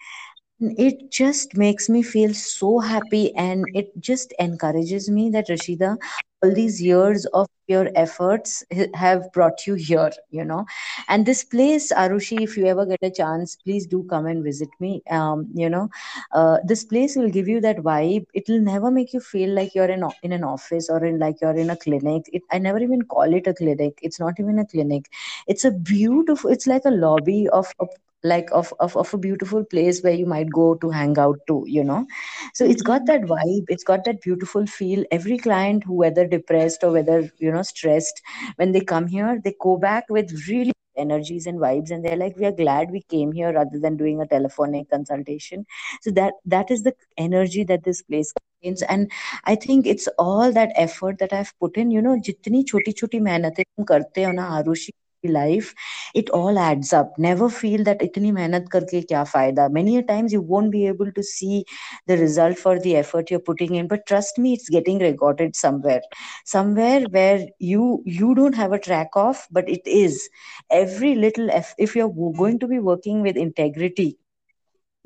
it 0.59 1.11
just 1.11 1.57
makes 1.57 1.89
me 1.89 2.01
feel 2.03 2.33
so 2.33 2.79
happy 2.79 3.33
and 3.35 3.69
it 3.73 3.91
just 3.99 4.33
encourages 4.39 5.09
me 5.09 5.29
that 5.31 5.47
Rashida, 5.47 5.97
all 6.43 6.53
these 6.53 6.81
years 6.81 7.25
of 7.33 7.47
your 7.67 7.89
efforts 7.95 8.63
have 8.95 9.31
brought 9.33 9.65
you 9.67 9.75
here, 9.75 10.11
you 10.29 10.43
know. 10.45 10.65
And 11.07 11.25
this 11.25 11.43
place, 11.43 11.91
Arushi, 11.91 12.43
if 12.43 12.57
you 12.57 12.65
ever 12.67 12.85
get 12.85 12.99
a 13.01 13.09
chance, 13.11 13.55
please 13.55 13.85
do 13.87 14.03
come 14.09 14.25
and 14.25 14.43
visit 14.43 14.69
me. 14.79 15.01
Um, 15.09 15.47
you 15.53 15.69
know, 15.69 15.89
uh, 16.33 16.57
this 16.65 16.83
place 16.85 17.15
will 17.15 17.29
give 17.29 17.47
you 17.47 17.59
that 17.61 17.77
vibe. 17.77 18.25
It 18.33 18.45
will 18.47 18.61
never 18.61 18.91
make 18.91 19.13
you 19.13 19.19
feel 19.19 19.49
like 19.49 19.73
you're 19.75 19.89
in, 19.89 20.03
in 20.23 20.31
an 20.31 20.43
office 20.43 20.89
or 20.89 21.03
in 21.03 21.19
like 21.19 21.41
you're 21.41 21.55
in 21.57 21.69
a 21.69 21.75
clinic. 21.77 22.29
It, 22.33 22.43
I 22.51 22.59
never 22.59 22.79
even 22.79 23.03
call 23.03 23.33
it 23.33 23.47
a 23.47 23.53
clinic. 23.53 23.99
It's 24.01 24.19
not 24.19 24.39
even 24.39 24.59
a 24.59 24.65
clinic. 24.65 25.09
It's 25.47 25.65
a 25.65 25.71
beautiful, 25.71 26.49
it's 26.51 26.67
like 26.67 26.85
a 26.85 26.89
lobby 26.91 27.47
of 27.49 27.67
a 27.81 27.85
like 28.23 28.49
of, 28.51 28.73
of 28.79 28.95
of 28.97 29.13
a 29.13 29.17
beautiful 29.17 29.63
place 29.63 30.01
where 30.01 30.13
you 30.13 30.25
might 30.25 30.49
go 30.49 30.75
to 30.75 30.89
hang 30.89 31.17
out 31.17 31.39
to 31.47 31.63
you 31.67 31.83
know? 31.83 32.05
So 32.53 32.65
it's 32.65 32.81
got 32.81 33.05
that 33.05 33.21
vibe 33.21 33.65
it's 33.69 33.83
got 33.83 34.05
that 34.05 34.21
beautiful 34.21 34.65
feel. 34.65 35.03
Every 35.11 35.37
client 35.37 35.83
who 35.83 35.95
whether 35.95 36.27
depressed 36.27 36.83
or 36.83 36.91
whether 36.91 37.29
you 37.37 37.51
know 37.51 37.61
stressed 37.61 38.21
when 38.55 38.71
they 38.71 38.81
come 38.81 39.07
here 39.07 39.39
they 39.43 39.55
go 39.61 39.77
back 39.77 40.05
with 40.09 40.47
really 40.47 40.73
energies 40.97 41.45
and 41.45 41.59
vibes 41.59 41.91
and 41.91 42.03
they're 42.03 42.17
like 42.17 42.35
we 42.37 42.45
are 42.45 42.51
glad 42.51 42.89
we 42.91 43.01
came 43.03 43.31
here 43.31 43.53
rather 43.53 43.79
than 43.79 43.95
doing 43.97 44.19
a 44.21 44.27
telephonic 44.27 44.89
consultation. 44.89 45.65
So 46.01 46.11
that 46.11 46.33
that 46.45 46.71
is 46.71 46.83
the 46.83 46.93
energy 47.17 47.63
that 47.65 47.83
this 47.83 48.01
place 48.01 48.33
contains. 48.33 48.81
And 48.81 49.11
i 49.45 49.55
think 49.55 49.85
it's 49.85 50.07
all 50.17 50.51
that 50.51 50.71
effort 50.75 51.19
that 51.19 51.33
i've 51.33 51.53
put 51.59 51.77
in 51.77 51.91
you 51.91 52.01
know 52.01 52.17
jitni 52.19 52.65
choti 52.67 52.93
choti 52.93 53.19
mehnate 53.19 53.63
tum 53.75 53.85
karte 53.85 54.25
ho 54.25 54.31
na 54.31 54.61
arushi 54.61 54.91
life 55.23 55.73
it 56.13 56.29
all 56.29 56.57
adds 56.59 56.93
up. 56.93 57.13
Never 57.17 57.49
feel 57.49 57.83
that 57.83 57.99
itni 57.99 58.31
mehnat 58.31 58.69
karke 58.69 59.05
kya 59.07 59.23
fayda 59.33 59.69
many 59.71 59.97
a 59.97 60.03
times 60.03 60.33
you 60.33 60.41
won't 60.41 60.71
be 60.71 60.87
able 60.87 61.11
to 61.11 61.23
see 61.23 61.65
the 62.07 62.17
result 62.17 62.57
for 62.57 62.79
the 62.79 62.95
effort 62.95 63.29
you're 63.31 63.39
putting 63.39 63.75
in 63.75 63.87
but 63.87 64.05
trust 64.05 64.37
me 64.37 64.53
it's 64.53 64.69
getting 64.69 64.99
recorded 64.99 65.55
somewhere. 65.55 66.01
Somewhere 66.45 67.01
where 67.11 67.47
you 67.59 68.03
you 68.05 68.35
don't 68.35 68.55
have 68.55 68.71
a 68.73 68.79
track 68.79 69.09
of 69.15 69.47
but 69.51 69.69
it 69.69 69.81
is. 69.85 70.29
Every 70.69 71.15
little 71.15 71.49
if, 71.49 71.73
if 71.77 71.95
you're 71.95 72.09
going 72.09 72.59
to 72.59 72.67
be 72.67 72.79
working 72.79 73.21
with 73.21 73.35
integrity 73.37 74.17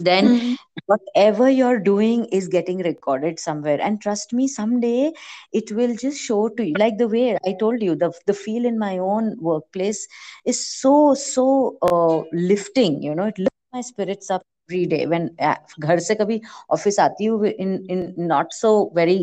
then 0.00 0.32
Mm-hmm. 0.32 0.54
whatever 0.87 1.48
you're 1.50 1.78
doing 1.78 2.24
is 2.32 2.48
getting 2.48 2.78
recorded 2.78 3.38
somewhere 3.38 3.78
and 3.80 4.00
trust 4.00 4.32
me 4.32 4.46
someday 4.46 5.12
it 5.52 5.70
will 5.72 5.94
just 5.96 6.18
show 6.20 6.48
to 6.48 6.64
you 6.66 6.74
like 6.78 6.98
the 6.98 7.09
way 7.09 7.37
i 7.46 7.54
told 7.61 7.82
you 7.82 7.94
the 7.94 8.11
the 8.26 8.35
feel 8.35 8.64
in 8.64 8.78
my 8.78 8.98
own 8.98 9.35
workplace 9.40 10.06
is 10.44 10.61
so 10.66 11.14
so 11.14 11.46
uh, 11.82 12.18
lifting 12.32 13.02
you 13.02 13.14
know 13.14 13.26
it 13.32 13.38
lifts 13.38 13.66
my 13.72 13.80
spirits 13.80 14.30
up 14.30 14.42
every 14.68 14.87
day 14.94 15.06
when 15.06 15.28
uh, 15.48 15.56
घर 15.80 15.98
से 16.09 16.14
कभी 16.22 16.40
office 16.76 16.98
आती 17.09 17.24
हूँ 17.24 17.46
in 17.66 17.76
in 17.96 18.04
not 18.32 18.52
so 18.61 18.72
very 19.00 19.18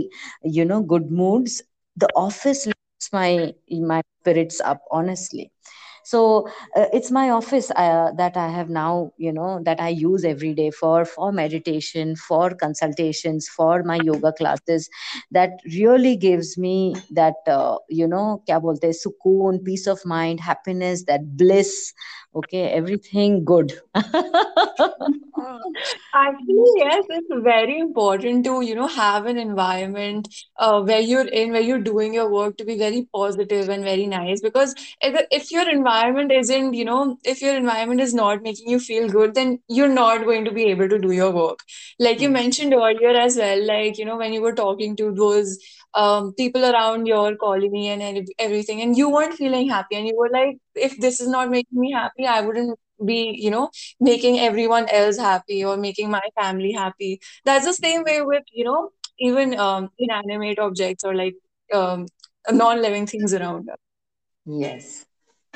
you 0.58 0.66
know 0.66 0.82
good 0.94 1.12
moods 1.22 1.62
the 2.04 2.10
office 2.26 2.66
lifts 2.68 3.10
my 3.14 3.54
my 3.94 4.02
spirits 4.22 4.62
up 4.74 4.82
honestly 5.00 5.50
so 6.09 6.49
uh, 6.75 6.87
it's 6.99 7.11
my 7.11 7.29
office 7.29 7.71
uh, 7.77 8.11
that 8.17 8.37
i 8.37 8.49
have 8.49 8.71
now 8.71 9.13
you 9.19 9.33
know 9.39 9.61
that 9.65 9.81
i 9.81 9.89
use 9.89 10.25
every 10.25 10.55
day 10.55 10.71
for 10.71 11.05
for 11.05 11.31
meditation 11.33 12.17
for 12.17 12.55
consultations 12.63 13.49
for 13.57 13.83
my 13.83 13.97
yoga 14.11 14.33
classes 14.33 14.89
that 15.31 15.51
really 15.77 16.17
gives 16.17 16.57
me 16.57 16.95
that 17.11 17.51
uh, 17.57 17.77
you 18.01 18.09
know 18.15 18.43
kya 18.49 18.61
bolte 18.67 18.89
sukoon 19.03 19.61
peace 19.69 19.87
of 19.97 20.07
mind 20.15 20.41
happiness 20.41 21.05
that 21.13 21.29
bliss 21.43 21.75
okay 22.35 22.65
everything 22.71 23.45
good 23.45 23.73
Actually, 26.15 26.65
yes, 26.77 27.05
it's 27.11 27.29
very 27.45 27.79
important 27.79 28.45
to, 28.45 28.61
you 28.63 28.75
know, 28.75 28.87
have 28.87 29.27
an 29.27 29.39
environment 29.39 30.29
uh, 30.59 30.81
where 30.83 31.01
you're 31.01 31.27
in, 31.29 31.53
where 31.53 31.61
you're 31.61 31.79
doing 31.81 32.15
your 32.15 32.31
work 32.31 32.57
to 32.57 32.65
be 32.65 32.77
very 32.79 33.07
positive 33.15 33.69
and 33.69 33.85
very 33.85 34.07
nice. 34.07 34.41
Because 34.41 34.75
if, 35.03 35.27
if 35.31 35.51
your 35.53 35.69
environment 35.69 36.33
isn't, 36.33 36.75
you 36.75 36.85
know, 36.85 37.19
if 37.25 37.43
your 37.43 37.57
environment 37.57 38.01
is 38.01 38.15
not 38.15 38.43
making 38.43 38.69
you 38.69 38.81
feel 38.81 39.09
good, 39.09 39.35
then 39.35 39.61
you're 39.69 39.89
not 39.89 40.25
going 40.25 40.45
to 40.47 40.53
be 40.53 40.65
able 40.65 40.89
to 40.89 40.99
do 40.99 41.13
your 41.13 41.31
work. 41.31 41.61
Like 41.99 42.21
you 42.21 42.31
mentioned 42.31 42.75
earlier 42.75 43.11
as 43.11 43.37
well, 43.37 43.65
like, 43.67 43.99
you 43.99 44.05
know, 44.05 44.17
when 44.17 44.33
you 44.33 44.41
were 44.43 44.55
talking 44.55 44.97
to 44.97 45.13
those 45.13 45.59
um, 45.95 46.33
people 46.35 46.65
around 46.65 47.07
your 47.07 47.37
colony 47.37 47.89
and 47.89 48.03
ev- 48.03 48.35
everything, 48.39 48.81
and 48.83 48.97
you 48.97 49.11
weren't 49.11 49.35
feeling 49.35 49.69
happy, 49.69 49.97
and 49.97 50.07
you 50.07 50.17
were 50.17 50.31
like, 50.33 50.59
if 50.75 50.99
this 51.01 51.21
is 51.21 51.29
not 51.29 51.51
making 51.51 51.79
me 51.81 51.93
happy, 51.93 52.27
I 52.27 52.41
wouldn't 52.41 52.79
be, 53.05 53.35
you 53.39 53.51
know, 53.51 53.71
making 54.01 54.39
everyone 54.41 54.89
else 54.89 55.19
happy 55.19 55.65
or 55.65 55.77
making 55.77 56.11
my 56.11 56.23
family 56.41 56.73
happy. 56.73 57.21
That's 57.45 57.67
the 57.67 57.75
same 57.75 58.05
way 58.05 58.23
with, 58.23 58.45
you 58.53 58.65
know, 58.65 58.91
even 59.19 59.59
um, 59.59 59.91
inanimate 59.99 60.59
objects 60.59 61.05
or 61.05 61.15
like 61.15 61.35
um, 61.73 62.07
non-living 62.51 63.07
things 63.07 63.35
around 63.35 63.69
us. 63.71 63.77
yes 64.47 65.08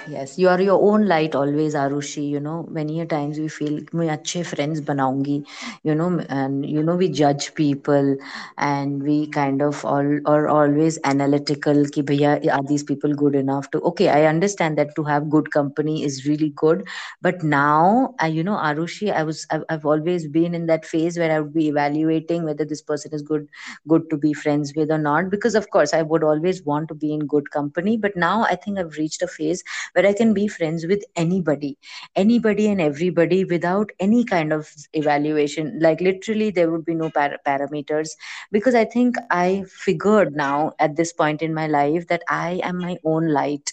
yes 0.08 0.36
you 0.38 0.48
are 0.48 0.60
your 0.60 0.80
own 0.90 1.06
light 1.06 1.34
always 1.36 1.74
arushi 1.74 2.28
you 2.28 2.40
know. 2.40 2.66
Many 2.70 3.00
a 3.00 3.06
times 3.06 3.38
we 3.38 3.48
feel 3.48 3.78
main 3.92 4.18
friends 4.44 4.80
banaungi 4.80 5.44
you 5.84 5.94
know 5.94 6.18
and 6.28 6.66
you 6.68 6.82
know 6.82 6.96
we 6.96 7.08
judge 7.08 7.54
people 7.54 8.16
and 8.58 9.02
we 9.02 9.26
kind 9.28 9.62
of 9.62 9.84
all 9.84 10.08
are 10.26 10.48
always 10.48 10.98
analytical 11.04 11.84
ki 11.96 12.02
bhaiya 12.02 12.32
are 12.52 12.62
these 12.70 12.82
people 12.82 13.14
good 13.14 13.36
enough 13.36 13.70
to 13.70 13.80
okay 13.92 14.08
i 14.08 14.24
understand 14.24 14.76
that 14.76 14.94
to 14.96 15.04
have 15.04 15.28
good 15.30 15.52
company 15.52 16.02
is 16.02 16.26
really 16.26 16.50
good 16.56 16.84
but 17.20 17.42
now 17.44 18.14
I, 18.18 18.26
you 18.28 18.42
know 18.42 18.56
arushi 18.56 19.12
i 19.12 19.22
was 19.22 19.46
I've, 19.50 19.64
I've 19.68 19.86
always 19.86 20.26
been 20.26 20.54
in 20.54 20.66
that 20.66 20.84
phase 20.84 21.18
where 21.18 21.30
i 21.30 21.38
would 21.38 21.54
be 21.54 21.68
evaluating 21.68 22.44
whether 22.44 22.64
this 22.64 22.82
person 22.82 23.12
is 23.14 23.22
good 23.22 23.46
good 23.88 24.08
to 24.10 24.16
be 24.16 24.32
friends 24.32 24.72
with 24.74 24.90
or 24.90 24.98
not 24.98 25.30
because 25.30 25.54
of 25.54 25.70
course 25.70 25.94
i 25.94 26.02
would 26.02 26.24
always 26.24 26.62
want 26.64 26.88
to 26.88 26.94
be 26.94 27.12
in 27.12 27.26
good 27.26 27.50
company 27.50 27.96
but 27.96 28.16
now 28.16 28.44
i 28.44 28.56
think 28.56 28.78
i've 28.78 28.96
reached 28.96 29.22
a 29.22 29.28
phase 29.28 29.62
where 29.92 30.06
I 30.06 30.12
can 30.12 30.32
be 30.34 30.48
friends 30.48 30.86
with 30.86 31.04
anybody, 31.16 31.78
anybody 32.14 32.68
and 32.68 32.80
everybody 32.80 33.44
without 33.44 33.90
any 34.00 34.24
kind 34.24 34.52
of 34.52 34.68
evaluation. 34.92 35.78
Like 35.80 36.00
literally, 36.00 36.50
there 36.50 36.70
would 36.70 36.84
be 36.84 36.94
no 36.94 37.10
par- 37.10 37.38
parameters 37.46 38.10
because 38.50 38.74
I 38.74 38.84
think 38.84 39.16
I 39.30 39.64
figured 39.68 40.34
now 40.36 40.72
at 40.78 40.96
this 40.96 41.12
point 41.12 41.42
in 41.42 41.54
my 41.54 41.66
life 41.66 42.06
that 42.08 42.22
I 42.28 42.60
am 42.64 42.78
my 42.78 42.96
own 43.04 43.28
light. 43.28 43.72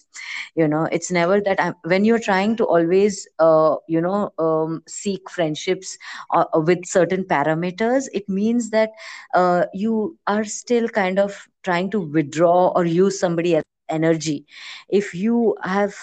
You 0.55 0.67
know, 0.67 0.87
it's 0.91 1.11
never 1.11 1.39
that 1.41 1.59
I'm 1.61 1.75
when 1.83 2.05
you're 2.05 2.19
trying 2.19 2.55
to 2.57 2.65
always, 2.65 3.27
uh, 3.39 3.75
you 3.87 4.01
know, 4.01 4.31
um, 4.37 4.83
seek 4.87 5.29
friendships 5.29 5.97
uh, 6.33 6.45
uh, 6.53 6.59
with 6.59 6.85
certain 6.85 7.23
parameters, 7.23 8.05
it 8.13 8.27
means 8.29 8.69
that 8.71 8.91
uh, 9.33 9.65
you 9.73 10.17
are 10.27 10.43
still 10.43 10.87
kind 10.89 11.19
of 11.19 11.47
trying 11.63 11.89
to 11.91 11.99
withdraw 11.99 12.69
or 12.75 12.85
use 12.85 13.19
somebody 13.19 13.55
else's 13.55 13.65
energy. 13.89 14.45
If 14.89 15.13
you 15.13 15.55
have 15.63 15.95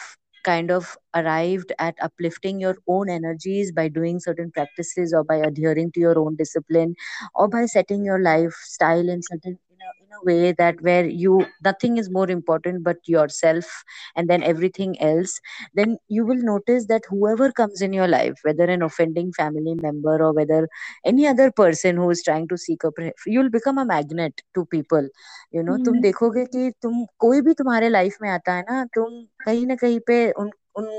kind 0.44 0.70
of 0.70 0.96
arrived 1.14 1.72
at 1.78 1.96
uplifting 2.00 2.60
your 2.60 2.76
own 2.86 3.08
energies 3.10 3.72
by 3.72 3.88
doing 3.88 4.20
certain 4.20 4.50
practices 4.52 5.12
or 5.12 5.24
by 5.24 5.36
adhering 5.36 5.90
to 5.92 6.00
your 6.00 6.16
own 6.18 6.36
discipline 6.36 6.94
or 7.34 7.48
by 7.48 7.66
setting 7.66 8.04
your 8.04 8.20
lifestyle 8.20 9.08
in 9.08 9.20
certain 9.22 9.58
in 9.65 9.65
a, 9.85 9.91
in 10.03 10.09
a 10.19 10.23
way 10.25 10.51
that 10.51 10.81
where 10.81 11.05
you 11.05 11.45
nothing 11.63 11.97
is 11.97 12.09
more 12.09 12.29
important 12.29 12.83
but 12.83 12.97
yourself 13.07 13.83
and 14.15 14.29
then 14.29 14.43
everything 14.43 14.99
else 15.01 15.39
then 15.73 15.97
you 16.07 16.25
will 16.25 16.41
notice 16.51 16.87
that 16.87 17.03
whoever 17.09 17.51
comes 17.51 17.81
in 17.81 17.93
your 17.93 18.07
life 18.07 18.39
whether 18.43 18.65
an 18.65 18.81
offending 18.81 19.31
family 19.31 19.75
member 19.75 20.15
or 20.23 20.33
whether 20.33 20.67
any 21.05 21.27
other 21.27 21.51
person 21.51 21.95
who 21.97 22.09
is 22.09 22.21
trying 22.23 22.47
to 22.47 22.57
seek 22.57 22.83
a 22.83 22.91
pre- 22.91 23.11
you'll 23.25 23.49
become 23.49 23.77
a 23.77 23.85
magnet 23.85 24.41
to 24.53 24.65
people 24.65 25.07
you 25.55 25.61
know 25.63 25.77
तुम 25.85 25.99
Mhm. 25.99 26.01
देखोगे 26.01 26.45
कि 26.55 26.69
तुम 26.81 27.03
कोई 27.19 27.41
भी 27.47 27.53
तुम्हारे 27.61 27.89
life 27.89 28.17
में 28.21 28.29
आता 28.29 28.53
है 28.55 28.61
ना 28.69 28.83
तुम 28.95 29.21
कहीं 29.45 29.65
ना 29.67 29.75
कहीं 29.83 29.99
पे 30.07 30.19
उन 30.43 30.51
उन 30.77 30.89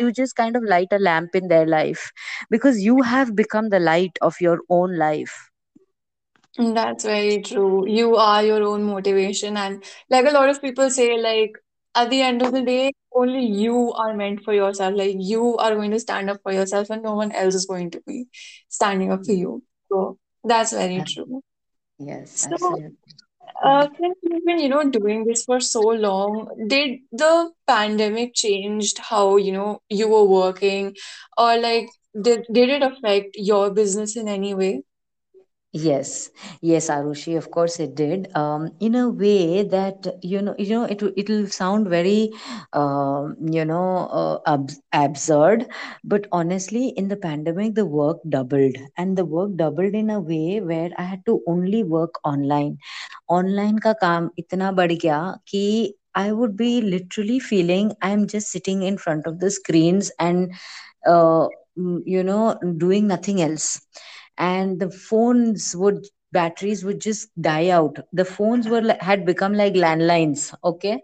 you 0.00 0.10
just 0.16 0.34
kind 0.38 0.56
of 0.58 0.62
light 0.72 0.92
a 0.96 0.98
lamp 1.06 1.34
in 1.38 1.48
their 1.52 1.66
life 1.72 2.02
because 2.54 2.78
you 2.84 2.94
have 3.08 3.32
become 3.40 3.68
the 3.74 3.80
light 3.88 4.20
of 4.28 4.38
your 4.44 4.54
own 4.76 4.94
life 5.02 5.34
That's 6.57 7.03
very 7.03 7.41
true. 7.41 7.87
You 7.87 8.15
are 8.15 8.43
your 8.43 8.63
own 8.63 8.83
motivation, 8.83 9.57
and 9.57 9.83
like 10.09 10.25
a 10.25 10.31
lot 10.31 10.49
of 10.49 10.61
people 10.61 10.89
say, 10.89 11.17
like 11.17 11.51
at 11.95 12.09
the 12.09 12.21
end 12.21 12.41
of 12.41 12.51
the 12.51 12.61
day, 12.63 12.93
only 13.15 13.45
you 13.45 13.93
are 13.93 14.13
meant 14.15 14.43
for 14.43 14.53
yourself. 14.53 14.95
Like 14.95 15.15
you 15.19 15.57
are 15.57 15.75
going 15.75 15.91
to 15.91 15.99
stand 15.99 16.29
up 16.29 16.41
for 16.43 16.51
yourself, 16.51 16.89
and 16.89 17.03
no 17.03 17.15
one 17.15 17.31
else 17.31 17.55
is 17.55 17.65
going 17.65 17.91
to 17.91 18.01
be 18.07 18.25
standing 18.69 19.11
up 19.11 19.25
for 19.25 19.33
you. 19.33 19.63
So 19.91 20.17
that's 20.43 20.73
very 20.73 21.03
true. 21.03 21.41
yes 21.99 22.43
So 22.43 22.47
absolutely 22.53 22.97
Uh, 23.67 23.87
since 23.99 24.17
you've 24.23 24.45
been, 24.45 24.59
you 24.59 24.69
know, 24.69 24.83
doing 24.89 25.25
this 25.25 25.43
for 25.45 25.59
so 25.59 25.81
long, 25.81 26.49
did 26.73 26.99
the 27.11 27.51
pandemic 27.67 28.33
changed 28.33 28.99
how, 29.09 29.37
you 29.37 29.51
know, 29.51 29.81
you 29.89 30.07
were 30.13 30.23
working 30.25 30.95
or 31.37 31.57
like 31.57 31.87
did 32.27 32.45
did 32.57 32.69
it 32.69 32.83
affect 32.83 33.35
your 33.51 33.69
business 33.79 34.15
in 34.23 34.27
any 34.27 34.53
way? 34.53 34.73
Yes, 35.76 36.28
yes, 36.60 36.88
Arushi, 36.90 37.34
of 37.36 37.50
course 37.50 37.80
it 37.80 37.94
did. 37.94 38.28
Um, 38.36 38.72
in 38.78 38.94
a 38.94 39.08
way 39.08 39.62
that 39.62 40.06
you 40.22 40.42
know, 40.42 40.54
you 40.58 40.68
know, 40.74 40.84
it 40.84 41.02
will- 41.02 41.14
it'll 41.16 41.46
sound 41.46 41.88
very, 41.88 42.30
um, 42.74 43.36
you 43.56 43.64
know, 43.64 43.86
uh, 44.20 44.38
abs- 44.54 44.80
absurd, 44.92 45.64
but 46.04 46.26
honestly, 46.30 46.88
in 46.88 47.08
the 47.08 47.16
pandemic, 47.16 47.74
the 47.74 47.86
work 47.86 48.18
doubled, 48.28 48.76
and 48.98 49.16
the 49.16 49.24
work 49.24 49.56
doubled 49.56 49.94
in 49.94 50.10
a 50.10 50.20
way 50.20 50.60
where 50.60 50.90
I 50.98 51.04
had 51.04 51.24
to 51.26 51.40
only 51.46 51.82
work 51.82 52.20
online. 52.22 52.76
Online 53.38 53.78
का 53.86 53.92
काम 54.04 54.30
इतना 54.38 54.72
बढ़ 54.82 54.92
गया 55.06 55.20
कि 55.48 55.64
I 56.14 56.30
would 56.32 56.56
be 56.56 56.82
literally 56.82 57.38
feeling 57.40 57.92
I'm 58.02 58.26
just 58.26 58.50
sitting 58.54 58.82
in 58.82 58.98
front 58.98 59.26
of 59.26 59.38
the 59.40 59.50
screens 59.50 60.10
and, 60.18 60.52
uh, 61.06 61.46
mm, 61.78 62.00
you 62.06 62.22
know, 62.22 62.56
doing 62.84 63.06
nothing 63.08 63.40
else 63.42 63.80
and 64.37 64.79
the 64.79 64.89
phones 64.89 65.75
would 65.75 66.05
batteries 66.31 66.83
would 66.83 66.99
just 67.01 67.29
die 67.41 67.69
out. 67.69 67.97
The 68.13 68.25
phones 68.25 68.67
were 68.67 68.95
had 68.99 69.25
become 69.25 69.53
like 69.53 69.73
landlines 69.73 70.53
okay? 70.63 71.01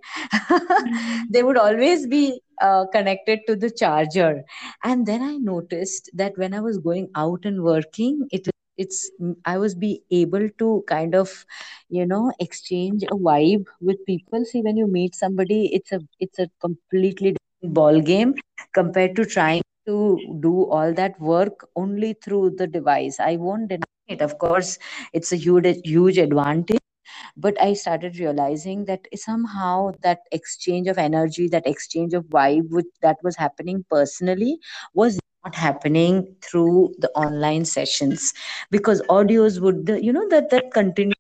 They 1.29 1.43
would 1.43 1.57
always 1.57 2.07
be 2.07 2.41
uh, 2.61 2.85
connected 2.91 3.39
to 3.47 3.55
the 3.55 3.69
charger. 3.71 4.43
And 4.83 5.05
then 5.05 5.21
i 5.23 5.35
noticed 5.37 6.09
that 6.13 6.37
when 6.37 6.53
i 6.53 6.59
was 6.59 6.77
going 6.77 7.09
out 7.15 7.45
and 7.45 7.63
working 7.63 8.27
it 8.31 8.47
it's 8.77 9.11
i 9.45 9.57
was 9.57 9.75
be 9.75 10.01
able 10.11 10.47
to 10.59 10.83
kind 10.87 11.15
of 11.15 11.45
you 11.89 12.05
know 12.05 12.31
exchange 12.39 13.03
a 13.03 13.15
vibe 13.15 13.65
with 13.81 14.05
people. 14.05 14.45
See 14.45 14.61
when 14.61 14.77
you 14.77 14.87
meet 14.87 15.15
somebody 15.15 15.69
it's 15.73 15.91
a 15.91 15.99
it's 16.19 16.39
a 16.39 16.49
completely 16.61 17.35
ball 17.63 18.01
game 18.01 18.35
compared 18.73 19.15
to 19.17 19.25
trying 19.25 19.61
to 19.85 20.19
do 20.39 20.65
all 20.69 20.93
that 20.93 21.19
work 21.19 21.67
only 21.75 22.13
through 22.23 22.51
the 22.57 22.67
device. 22.67 23.19
I 23.19 23.37
won't 23.37 23.69
deny 23.69 23.85
it. 24.07 24.21
Of 24.21 24.37
course, 24.39 24.79
it's 25.13 25.31
a 25.31 25.37
huge, 25.37 25.67
huge 25.85 26.17
advantage. 26.17 26.79
but 27.43 27.59
i 27.63 27.73
started 27.79 28.17
realizing 28.19 28.85
that 28.89 29.07
somehow 29.23 29.91
that 30.05 30.19
exchange 30.37 30.87
of 30.93 30.97
energy 31.03 31.47
that 31.55 31.67
exchange 31.71 32.13
of 32.19 32.25
vibe 32.35 32.69
with, 32.77 32.85
that 33.01 33.17
was 33.23 33.35
happening 33.35 33.83
personally 33.95 34.57
was 34.93 35.19
not 35.43 35.55
happening 35.55 36.19
through 36.47 36.93
the 36.99 37.09
online 37.25 37.65
sessions 37.65 38.33
because 38.71 39.01
audios 39.17 39.59
would 39.61 39.89
you 40.01 40.13
know 40.13 40.27
that 40.29 40.49
that 40.51 40.71
continuous 40.73 41.17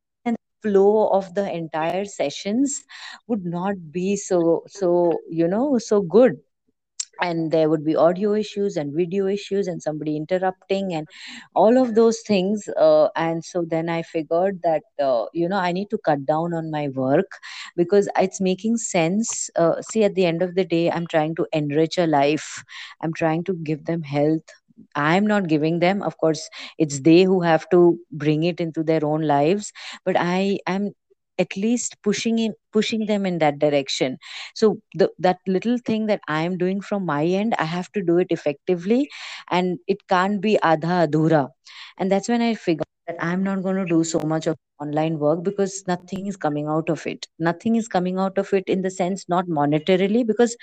flow 0.61 1.07
of 1.09 1.33
the 1.35 1.45
entire 1.53 2.05
sessions 2.05 2.83
would 3.27 3.45
not 3.45 3.75
be 3.91 4.15
so 4.15 4.63
so 4.67 5.17
you 5.29 5.47
know 5.47 5.77
so 5.77 6.01
good 6.01 6.37
and 7.21 7.51
there 7.51 7.69
would 7.69 7.85
be 7.85 7.95
audio 7.95 8.33
issues 8.33 8.75
and 8.75 8.93
video 8.95 9.27
issues 9.27 9.67
and 9.67 9.81
somebody 9.81 10.15
interrupting 10.17 10.93
and 10.93 11.07
all 11.55 11.77
of 11.77 11.95
those 11.95 12.19
things 12.27 12.67
uh, 12.77 13.07
and 13.15 13.43
so 13.45 13.63
then 13.67 13.89
i 13.89 14.01
figured 14.01 14.59
that 14.63 14.83
uh, 15.01 15.25
you 15.33 15.47
know 15.47 15.57
i 15.57 15.71
need 15.71 15.89
to 15.89 15.97
cut 16.09 16.25
down 16.25 16.53
on 16.53 16.71
my 16.71 16.87
work 16.89 17.31
because 17.75 18.09
it's 18.17 18.41
making 18.41 18.77
sense. 18.77 19.49
Uh, 19.55 19.81
see 19.81 20.03
at 20.03 20.15
the 20.15 20.25
end 20.25 20.41
of 20.41 20.55
the 20.55 20.65
day 20.65 20.89
i'm 20.91 21.07
trying 21.07 21.35
to 21.35 21.45
enrich 21.53 21.97
a 21.97 22.07
life. 22.07 22.63
I'm 23.01 23.13
trying 23.13 23.43
to 23.45 23.53
give 23.53 23.85
them 23.85 24.01
health. 24.03 24.41
I'm 24.95 25.25
not 25.27 25.47
giving 25.47 25.79
them. 25.79 26.01
Of 26.01 26.17
course 26.17 26.49
it's 26.77 26.99
they 27.01 27.23
who 27.23 27.41
have 27.41 27.69
to 27.69 27.99
bring 28.11 28.43
it 28.43 28.59
into 28.59 28.83
their 28.83 29.05
own 29.05 29.21
lives. 29.21 29.71
But 30.05 30.15
i 30.19 30.59
am 30.67 30.91
at 31.39 31.55
least 31.57 31.97
pushing 32.03 32.39
in 32.39 32.53
pushing 32.71 33.05
them 33.05 33.25
in 33.25 33.39
that 33.39 33.59
direction. 33.59 34.17
So 34.55 34.79
the, 34.95 35.09
that 35.19 35.39
little 35.47 35.77
thing 35.85 36.07
that 36.07 36.21
i 36.27 36.41
am 36.43 36.57
doing 36.57 36.81
from 36.81 37.05
my 37.05 37.25
end 37.25 37.55
i 37.59 37.65
have 37.65 37.91
to 37.93 38.01
do 38.03 38.17
it 38.19 38.27
effectively 38.29 39.09
and 39.51 39.79
it 39.87 40.07
can't 40.07 40.41
be 40.41 40.57
adha 40.63 41.07
adhura. 41.07 41.49
And 41.97 42.11
that's 42.11 42.29
when 42.29 42.41
i 42.41 42.53
figured 42.55 42.87
that 43.07 43.17
i'm 43.19 43.43
not 43.43 43.63
going 43.63 43.75
to 43.77 43.85
do 43.85 44.03
so 44.03 44.19
much 44.19 44.47
of 44.47 44.57
online 44.81 45.19
work 45.19 45.43
because 45.43 45.83
nothing 45.87 46.27
is 46.27 46.35
coming 46.37 46.67
out 46.67 46.89
of 46.89 47.05
it. 47.07 47.27
Nothing 47.39 47.75
is 47.77 47.87
coming 47.87 48.17
out 48.19 48.37
of 48.37 48.53
it 48.53 48.65
in 48.67 48.81
the 48.81 48.91
sense 48.91 49.25
not 49.29 49.45
monetarily 49.47 50.25
because 50.27 50.57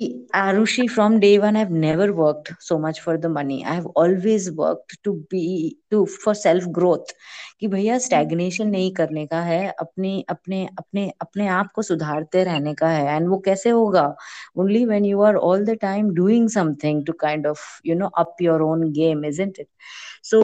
Arushi, 0.00 0.88
from 0.88 1.20
day 1.20 1.38
one, 1.38 1.56
I've 1.56 1.70
never 1.70 2.12
worked 2.14 2.52
so 2.58 2.78
much 2.78 3.00
for 3.00 3.18
the 3.18 3.28
money. 3.28 3.64
I 3.66 3.74
have 3.74 3.86
always 3.86 4.50
worked 4.50 4.96
to 5.04 5.26
be 5.28 5.76
to 5.90 6.06
for 6.06 6.34
self 6.34 6.70
growth. 6.72 7.12
कि 7.60 7.68
भैया 7.68 7.98
stagnation 7.98 8.68
नहीं 8.68 8.90
करने 8.94 9.26
का 9.26 9.40
है 9.42 9.68
अपने 9.80 10.12
अपने 10.28 10.64
अपने 10.78 11.08
अपने 11.20 11.48
आप 11.56 11.72
को 11.74 11.82
सुधारते 11.82 12.44
रहने 12.44 12.74
का 12.74 12.88
है 12.88 13.16
एंड 13.16 13.28
वो 13.28 13.38
कैसे 13.46 13.70
होगा 13.70 14.04
only 14.58 14.84
when 14.86 15.04
you 15.04 15.20
are 15.22 15.36
all 15.48 15.64
the 15.64 15.76
time 15.82 16.10
doing 16.14 16.48
something 16.48 17.04
to 17.06 17.12
kind 17.20 17.46
of 17.46 17.66
know 18.00 18.10
up 18.22 18.40
your 18.46 18.58
own 18.62 18.86
game 19.00 19.24
isn't 19.32 19.60
it 19.64 19.68
so 20.30 20.42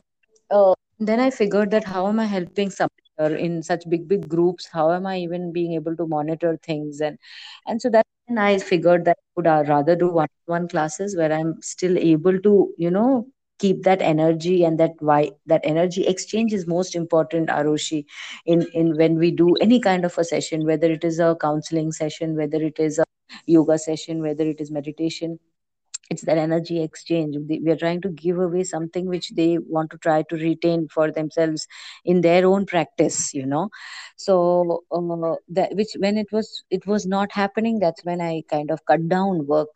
uh, 0.51 0.75
then 1.11 1.21
i 1.21 1.31
figured 1.31 1.71
that 1.77 1.89
how 1.95 2.07
am 2.09 2.21
i 2.21 2.27
helping 2.35 2.71
some 2.79 2.93
or 3.19 3.31
in 3.35 3.63
such 3.63 3.89
big 3.89 4.09
big 4.09 4.29
groups 4.29 4.69
how 4.73 4.93
am 4.93 5.07
i 5.07 5.19
even 5.19 5.53
being 5.53 5.73
able 5.75 5.97
to 5.97 6.07
monitor 6.07 6.59
things? 6.63 7.01
And 7.01 7.19
and 7.67 7.81
so 7.81 7.91
that 7.91 8.07
when 8.27 8.39
i 8.39 8.59
figured 8.59 9.05
that 9.05 9.17
i 9.19 9.31
would 9.37 9.47
uh, 9.47 9.65
rather 9.69 9.97
do 9.97 10.09
one 10.09 10.29
one 10.47 10.69
classes 10.69 11.17
where 11.17 11.33
i'm 11.33 11.55
still 11.63 11.97
able 11.99 12.39
to 12.41 12.73
you 12.77 12.91
know 12.91 13.27
keep 13.59 13.83
that 13.85 14.03
energy 14.03 14.65
and 14.65 14.79
that 14.79 14.93
why 15.01 15.31
that 15.47 15.61
energy 15.65 16.07
exchange 16.07 16.53
is 16.53 16.67
most 16.67 16.95
important 16.95 17.49
arushi 17.49 18.05
in 18.47 18.67
in 18.75 18.97
when 18.97 19.19
we 19.19 19.31
do 19.31 19.55
any 19.61 19.81
kind 19.81 20.05
of 20.05 20.17
a 20.19 20.25
session 20.25 20.67
whether 20.67 20.91
it 20.91 21.05
is 21.05 21.19
a 21.19 21.37
counseling 21.41 21.93
session 21.93 22.37
whether 22.37 22.63
it 22.63 22.79
is 22.79 22.99
a 22.99 23.05
yoga 23.47 23.79
session 23.79 24.21
whether 24.23 24.45
it 24.45 24.61
is 24.61 24.71
meditation 24.71 25.39
it's 26.11 26.23
that 26.23 26.39
energy 26.39 26.83
exchange. 26.83 27.37
We 27.49 27.71
are 27.71 27.77
trying 27.77 28.01
to 28.03 28.09
give 28.09 28.39
away 28.39 28.65
something 28.65 29.07
which 29.07 29.31
they 29.31 29.59
want 29.59 29.91
to 29.91 29.99
try 29.99 30.23
to 30.31 30.37
retain 30.37 30.89
for 30.89 31.11
themselves 31.11 31.67
in 32.05 32.21
their 32.21 32.47
own 32.47 32.67
practice 32.67 33.35
you 33.35 33.47
know. 33.47 33.71
So 34.17 34.85
uh, 34.93 35.35
that 35.49 35.75
which 35.75 35.89
when 35.99 36.17
it 36.19 36.29
was 36.33 36.65
it 36.71 36.87
was 36.87 37.07
not 37.07 37.33
happening 37.33 37.79
that's 37.79 38.05
when 38.05 38.21
i 38.21 38.43
kind 38.51 38.71
of 38.71 38.85
cut 38.87 39.09
down 39.09 39.47
work. 39.47 39.75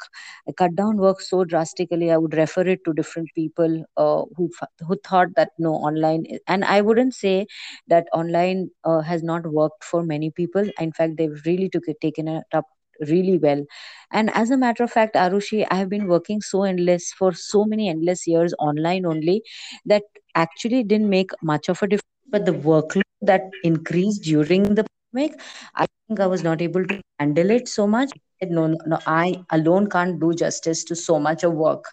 I 0.49 0.53
cut 0.53 0.75
down 0.77 0.97
work 0.99 1.21
so 1.21 1.45
drastically 1.45 2.11
i 2.11 2.17
would 2.17 2.35
refer 2.35 2.63
it 2.63 2.85
to 2.85 2.93
different 2.93 3.29
people 3.35 3.85
uh, 3.97 4.23
who 4.37 4.51
who 4.87 4.97
thought 5.05 5.35
that 5.37 5.51
no 5.59 5.73
online 5.75 6.25
and 6.47 6.65
i 6.65 6.81
wouldn't 6.81 7.15
say 7.15 7.47
that 7.89 8.07
online 8.13 8.71
uh, 8.85 9.01
has 9.01 9.23
not 9.23 9.47
worked 9.47 9.85
for 9.85 10.03
many 10.03 10.31
people. 10.31 10.69
In 10.79 10.93
fact 10.93 11.17
they've 11.17 11.43
really 11.47 11.69
took 11.69 11.89
it 11.89 12.01
taken 12.01 12.29
it 12.29 12.45
up 12.53 12.67
really 13.09 13.39
well 13.39 13.65
and 14.13 14.31
as 14.35 14.51
a 14.51 14.57
matter 14.57 14.83
of 14.85 14.91
fact, 14.91 15.15
Arushi, 15.15 15.67
I 15.71 15.77
have 15.77 15.89
been 15.89 16.07
working 16.07 16.41
so 16.41 16.63
endless 16.65 17.13
for 17.13 17.33
so 17.33 17.65
many 17.65 17.89
endless 17.89 18.27
years 18.27 18.55
online 18.59 19.07
only 19.07 19.43
that 19.87 20.03
actually 20.35 20.83
didn't 20.85 21.09
make 21.09 21.31
much 21.43 21.69
of 21.69 21.83
a 21.83 21.87
difference. 21.89 22.03
But 22.31 22.47
the 22.47 22.53
workload 22.53 23.03
that 23.23 23.43
increased 23.65 24.23
during 24.23 24.63
the 24.75 24.85
pandemic, 24.85 25.41
I 25.75 25.87
think 26.09 26.21
I 26.21 26.27
was 26.27 26.43
not 26.43 26.61
able 26.63 26.85
to 26.87 27.01
handle 27.19 27.51
it 27.51 27.69
so 27.69 27.87
much. 27.87 28.11
No, 28.43 28.67
no, 28.67 28.77
no, 28.87 28.99
I 29.07 29.45
alone 29.51 29.89
can't 29.89 30.19
do 30.21 30.33
justice 30.35 30.85
to 30.85 30.97
so 30.97 31.19
much 31.19 31.43
of 31.45 31.53
work. 31.53 31.85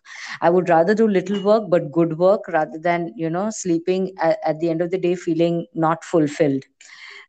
I 0.41 0.49
would 0.49 0.69
rather 0.69 0.93
do 0.93 1.07
little 1.07 1.41
work, 1.43 1.63
but 1.69 1.91
good 1.91 2.17
work 2.17 2.47
rather 2.47 2.77
than, 2.79 3.13
you 3.15 3.29
know, 3.29 3.49
sleeping 3.49 4.13
at, 4.21 4.37
at 4.45 4.59
the 4.59 4.69
end 4.69 4.81
of 4.81 4.91
the 4.91 4.97
day 4.97 5.15
feeling 5.15 5.65
not 5.73 6.03
fulfilled 6.03 6.63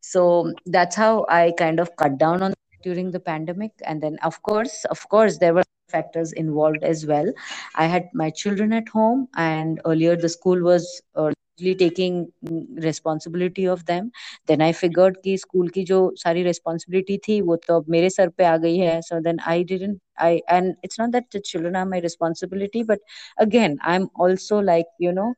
so 0.01 0.53
that's 0.67 0.97
how 0.97 1.27
i 1.29 1.53
kind 1.59 1.81
of 1.81 1.95
cut 1.97 2.19
down 2.19 2.43
on 2.43 2.53
during 2.83 3.11
the 3.11 3.21
pandemic. 3.21 3.73
And 3.85 4.03
then 4.03 4.19
of 4.23 4.43
course 4.43 4.85
of 4.87 5.09
course 5.09 5.39
there 5.39 5.55
were 5.55 5.65
factors 5.65 6.33
involved 6.33 6.83
as 6.83 7.07
well. 7.07 7.33
I 7.75 7.87
had 7.87 8.09
my 8.15 8.31
children 8.31 8.73
at 8.73 8.89
home 8.89 9.29
and 9.37 9.81
earlier 9.87 10.17
the 10.17 10.29
school 10.29 10.61
was 10.63 11.03
uh, 11.17 11.33
taking 11.79 12.29
mm, 12.45 12.83
responsibility 12.85 13.65
of 13.67 13.85
them. 13.87 14.11
Then 14.47 14.61
i 14.61 14.73
figured 14.73 15.19
ki 15.25 15.37
school 15.37 15.69
ki 15.77 15.85
jo 15.91 15.99
sari 16.23 16.43
responsibility 16.45 17.19
thi 17.27 17.41
wo 17.43 17.57
to 17.67 17.77
ab 17.77 17.89
mere 17.95 18.11
sar 18.17 18.29
pe 18.31 18.45
aa 18.51 18.59
gayi 18.65 18.87
hai. 18.91 19.01
So 19.09 19.21
then 19.29 19.39
i 19.55 19.63
didn't 19.63 20.01
i 20.29 20.41
and 20.59 20.75
it's 20.83 20.99
not 20.99 21.13
that 21.13 21.31
the 21.33 21.41
children 21.51 21.77
are 21.83 21.87
my 21.95 22.01
responsibility 22.09 22.83
but 22.93 23.01
again 23.47 23.79
i'm 23.95 24.09
also 24.27 24.59
like 24.71 24.87
you 25.07 25.13
know 25.21 25.31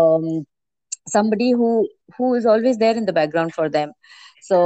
um 0.00 0.28
somebody 1.08 1.50
who 1.52 1.70
who 2.16 2.34
is 2.34 2.46
always 2.46 2.78
there 2.78 2.96
in 2.96 3.06
the 3.06 3.12
background 3.12 3.54
for 3.54 3.68
them 3.68 3.92
so 4.46 4.58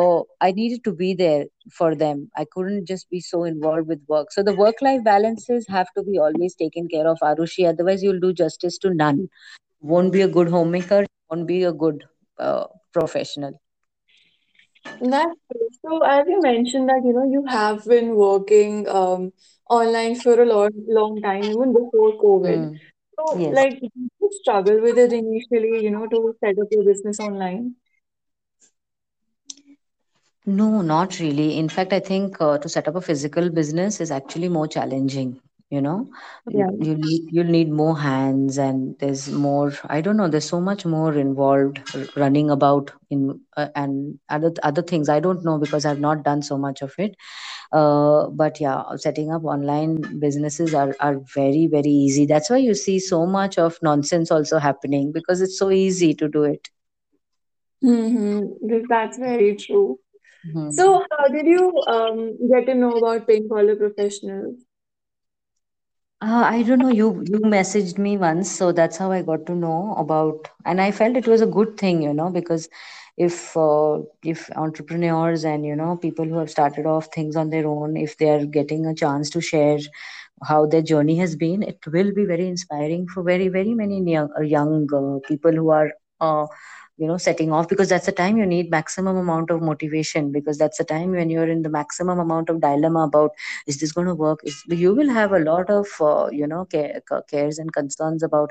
i 0.47 0.51
needed 0.59 0.83
to 0.85 0.93
be 1.01 1.09
there 1.21 1.45
for 1.79 1.89
them 2.03 2.23
i 2.43 2.45
couldn't 2.55 2.87
just 2.93 3.09
be 3.11 3.21
so 3.29 3.45
involved 3.51 3.87
with 3.93 4.01
work 4.15 4.33
so 4.33 4.43
the 4.49 4.55
work 4.63 4.83
life 4.89 5.05
balances 5.05 5.69
have 5.77 5.93
to 5.97 6.03
be 6.11 6.19
always 6.27 6.57
taken 6.65 6.89
care 6.97 7.07
of 7.13 7.25
arushi 7.31 7.69
otherwise 7.73 8.03
you'll 8.03 8.25
do 8.27 8.33
justice 8.43 8.79
to 8.79 8.93
none 9.03 9.23
won't 9.81 10.13
be 10.13 10.23
a 10.23 10.33
good 10.39 10.49
homemaker 10.57 11.05
won't 11.31 11.47
be 11.47 11.63
a 11.65 11.73
good 11.73 12.05
uh, 12.39 12.67
professional 12.93 13.61
That's 15.01 15.37
true. 15.53 15.69
So, 15.83 16.03
as 16.03 16.27
you 16.29 16.41
mentioned 16.41 16.89
that, 16.89 17.03
you 17.05 17.13
know, 17.13 17.25
you 17.31 17.45
have 17.47 17.85
been 17.85 18.15
working 18.17 18.89
um, 18.89 19.33
online 19.69 20.17
for 20.17 20.41
a 20.41 20.47
long, 20.47 20.71
long 20.89 21.21
time, 21.23 21.43
even 21.45 21.73
before 21.73 22.13
COVID. 22.23 22.59
mm. 22.59 22.81
So, 23.17 23.39
yes 23.41 23.55
like, 23.55 23.81
did 23.81 23.93
you 23.95 24.31
struggle 24.41 24.81
with 24.81 24.99
it 24.99 25.13
initially, 25.13 25.85
you 25.85 25.91
know, 25.91 26.07
to 26.07 26.35
set 26.41 26.59
up 26.59 26.69
your 26.71 26.85
business 26.85 27.21
online? 27.21 27.75
No, 30.49 30.81
not 30.83 31.19
really. 31.21 31.59
In 31.59 31.69
fact, 31.69 31.93
I 31.93 32.01
think 32.01 32.41
uh, 32.41 32.59
to 32.59 32.69
set 32.69 32.89
up 32.89 32.97
a 32.97 33.01
physical 33.03 33.51
business 33.51 34.01
is 34.01 34.11
actually 34.11 34.49
more 34.49 34.67
challenging. 34.67 35.41
You 35.71 35.83
know, 35.83 36.09
you, 36.49 36.61
Yeah. 36.61 36.71
you 36.81 36.95
need 36.97 37.25
you'll 37.31 37.51
need 37.55 37.71
more 37.71 37.97
hands, 37.99 38.57
and 38.67 38.97
there's 39.01 39.29
more. 39.31 39.73
I 39.85 40.01
don't 40.01 40.17
know. 40.17 40.29
There's 40.29 40.49
so 40.49 40.61
much 40.69 40.87
more 40.87 41.13
involved 41.15 41.81
r- 41.95 42.07
running 42.17 42.49
about 42.51 42.93
in 43.11 43.41
uh, 43.55 43.69
and 43.77 44.19
other 44.31 44.53
other 44.63 44.81
things. 44.81 45.11
I 45.11 45.21
don't 45.21 45.45
know 45.45 45.59
because 45.59 45.85
I've 45.85 46.01
not 46.01 46.25
done 46.25 46.41
so 46.41 46.57
much 46.57 46.81
of 46.81 46.95
it. 46.99 47.15
Uh, 47.71 48.29
but 48.31 48.61
yeah, 48.61 48.83
setting 48.97 49.31
up 49.31 49.45
online 49.45 50.01
businesses 50.27 50.75
are 50.75 50.97
are 51.01 51.19
very 51.35 51.67
very 51.67 51.97
easy. 52.07 52.27
That's 52.27 52.49
why 52.49 52.57
you 52.71 52.75
see 52.75 52.99
so 52.99 53.27
much 53.27 53.59
of 53.59 53.79
nonsense 53.83 54.31
also 54.31 54.59
happening 54.71 55.13
because 55.13 55.43
it's 55.43 55.59
so 55.59 55.71
easy 55.71 56.15
to 56.15 56.29
do 56.29 56.45
it. 56.45 56.71
Mm-hmm. 57.85 58.87
That's 58.89 59.19
very 59.19 59.55
true. 59.57 59.99
Mhm. 60.49 60.71
So, 60.71 61.05
how 61.11 61.29
did 61.29 61.47
you 61.47 61.83
um, 61.89 62.37
get 62.49 62.67
to 62.67 62.75
know 62.75 62.97
about 62.99 63.27
Pink 63.27 63.49
Collar 63.51 63.77
Professionals? 63.77 64.65
Uh, 66.23 66.43
I 66.47 66.63
don't 66.63 66.79
know. 66.81 66.89
You 66.89 67.23
you 67.27 67.39
messaged 67.55 67.99
me 67.99 68.17
once, 68.17 68.51
so 68.51 68.73
that's 68.73 68.97
how 68.99 69.11
I 69.13 69.23
got 69.23 69.47
to 69.47 69.55
know 69.55 69.95
about. 69.99 70.49
And 70.65 70.81
I 70.81 70.91
felt 70.93 71.17
it 71.17 71.27
was 71.29 71.41
a 71.43 71.47
good 71.47 71.77
thing, 71.79 72.03
you 72.03 72.13
know, 72.15 72.31
because 72.31 72.69
if 73.17 73.57
uh, 73.57 73.99
if 74.25 74.51
entrepreneurs 74.57 75.45
and 75.45 75.65
you 75.67 75.77
know 75.77 75.97
people 75.97 76.25
who 76.27 76.39
have 76.39 76.51
started 76.51 76.87
off 76.87 77.09
things 77.15 77.37
on 77.37 77.51
their 77.51 77.67
own, 77.67 77.97
if 77.97 78.17
they 78.19 78.31
are 78.31 78.45
getting 78.47 78.87
a 78.87 78.95
chance 78.95 79.31
to 79.31 79.41
share 79.41 79.79
how 80.45 80.67
their 80.67 80.83
journey 80.83 81.17
has 81.19 81.37
been, 81.37 81.63
it 81.63 81.79
will 81.87 82.13
be 82.15 82.25
very 82.25 82.49
inspiring 82.49 83.07
for 83.15 83.23
very 83.23 83.49
very 83.49 83.75
many 83.75 84.01
young 84.13 84.31
young 84.57 84.87
uh, 85.03 85.19
people 85.29 85.53
who 85.53 85.71
are 85.71 85.93
uh, 86.21 86.47
you 86.99 87.07
know 87.07 87.17
setting 87.17 87.53
off 87.53 87.69
because 87.69 87.89
that's 87.89 88.07
the 88.07 88.13
time 88.13 88.37
you 88.37 88.47
need 88.47 88.71
maximum 88.71 89.17
amount 89.17 89.51
of 89.51 89.63
motivation 89.63 90.33
because 90.33 90.59
that's 90.59 90.79
the 90.79 90.85
time 90.85 91.13
when 91.13 91.31
you're 91.31 91.49
in 91.49 91.63
the 91.63 91.69
maximum 91.69 92.19
amount 92.19 92.51
of 92.51 92.61
dilemma 92.61 93.01
about 93.05 93.31
is 93.67 93.79
this 93.81 93.93
going 93.93 94.07
to 94.07 94.15
work? 94.15 94.41
Is 94.45 94.63
you 94.69 94.95
will 94.95 95.11
have 95.11 95.33
a 95.33 95.39
lot 95.39 95.71
of 95.71 95.87
uh, 96.01 96.29
you 96.33 96.47
know 96.47 96.65
care, 96.67 97.01
cares 97.31 97.59
and 97.59 97.73
concerns 97.73 98.23
about 98.23 98.51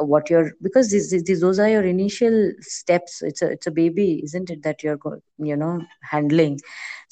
uh, 0.00 0.04
what 0.04 0.28
you're 0.28 0.52
because 0.62 0.90
these, 0.90 1.10
these, 1.10 1.40
those 1.40 1.58
are 1.58 1.68
your 1.68 1.84
initial 1.84 2.52
steps. 2.60 3.22
It's 3.22 3.42
a 3.42 3.50
it's 3.52 3.66
a 3.66 3.70
baby 3.70 4.20
isn't 4.24 4.50
it 4.50 4.62
that 4.62 4.82
you're 4.82 4.98
you 5.38 5.56
know 5.56 5.82
handling 6.02 6.60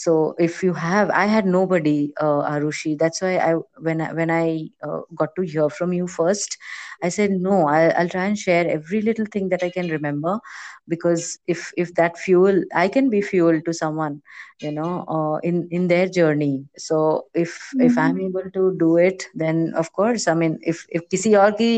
so 0.02 0.36
if 0.40 0.64
you 0.64 0.74
have 0.74 1.10
i 1.12 1.26
had 1.26 1.46
nobody 1.46 2.12
uh, 2.22 2.42
arushi 2.54 2.98
that's 2.98 3.22
why 3.22 3.36
i 3.38 3.54
when 3.88 4.02
i 4.02 4.12
when 4.14 4.30
i 4.30 4.68
uh, 4.88 5.02
got 5.16 5.36
to 5.36 5.42
hear 5.54 5.70
from 5.70 5.94
you 5.94 6.08
first 6.08 6.58
i 7.04 7.10
said 7.10 7.32
no 7.32 7.68
I, 7.68 7.90
i'll 7.90 8.10
try 8.10 8.26
and 8.26 8.38
share 8.38 8.68
every 8.68 9.02
little 9.02 9.26
thing 9.26 9.50
that 9.50 9.64
i 9.64 9.70
can 9.70 9.88
remember 9.88 10.40
because 10.88 11.40
if 11.48 11.72
if 11.78 11.94
that 11.96 12.18
fuel 12.18 12.64
i 12.76 12.88
can 12.88 13.10
be 13.10 13.22
fuel 13.22 13.60
to 13.66 13.74
someone 13.74 14.22
you 14.62 14.72
know 14.72 15.06
uh, 15.16 15.38
in 15.50 15.68
in 15.72 15.88
their 15.88 16.08
journey 16.08 16.66
so 16.78 17.26
if 17.34 17.74
if 17.80 17.98
i'm 17.98 18.18
Mhm. 18.18 18.28
able 18.28 18.50
to 18.58 18.76
do 18.80 18.98
it 18.98 19.26
then 19.44 19.74
of 19.76 19.92
course 19.94 20.28
i 20.28 20.34
mean 20.44 20.58
if 20.74 20.86
if 21.00 21.02
किसी 21.12 21.34
और 21.44 21.52
की 21.62 21.72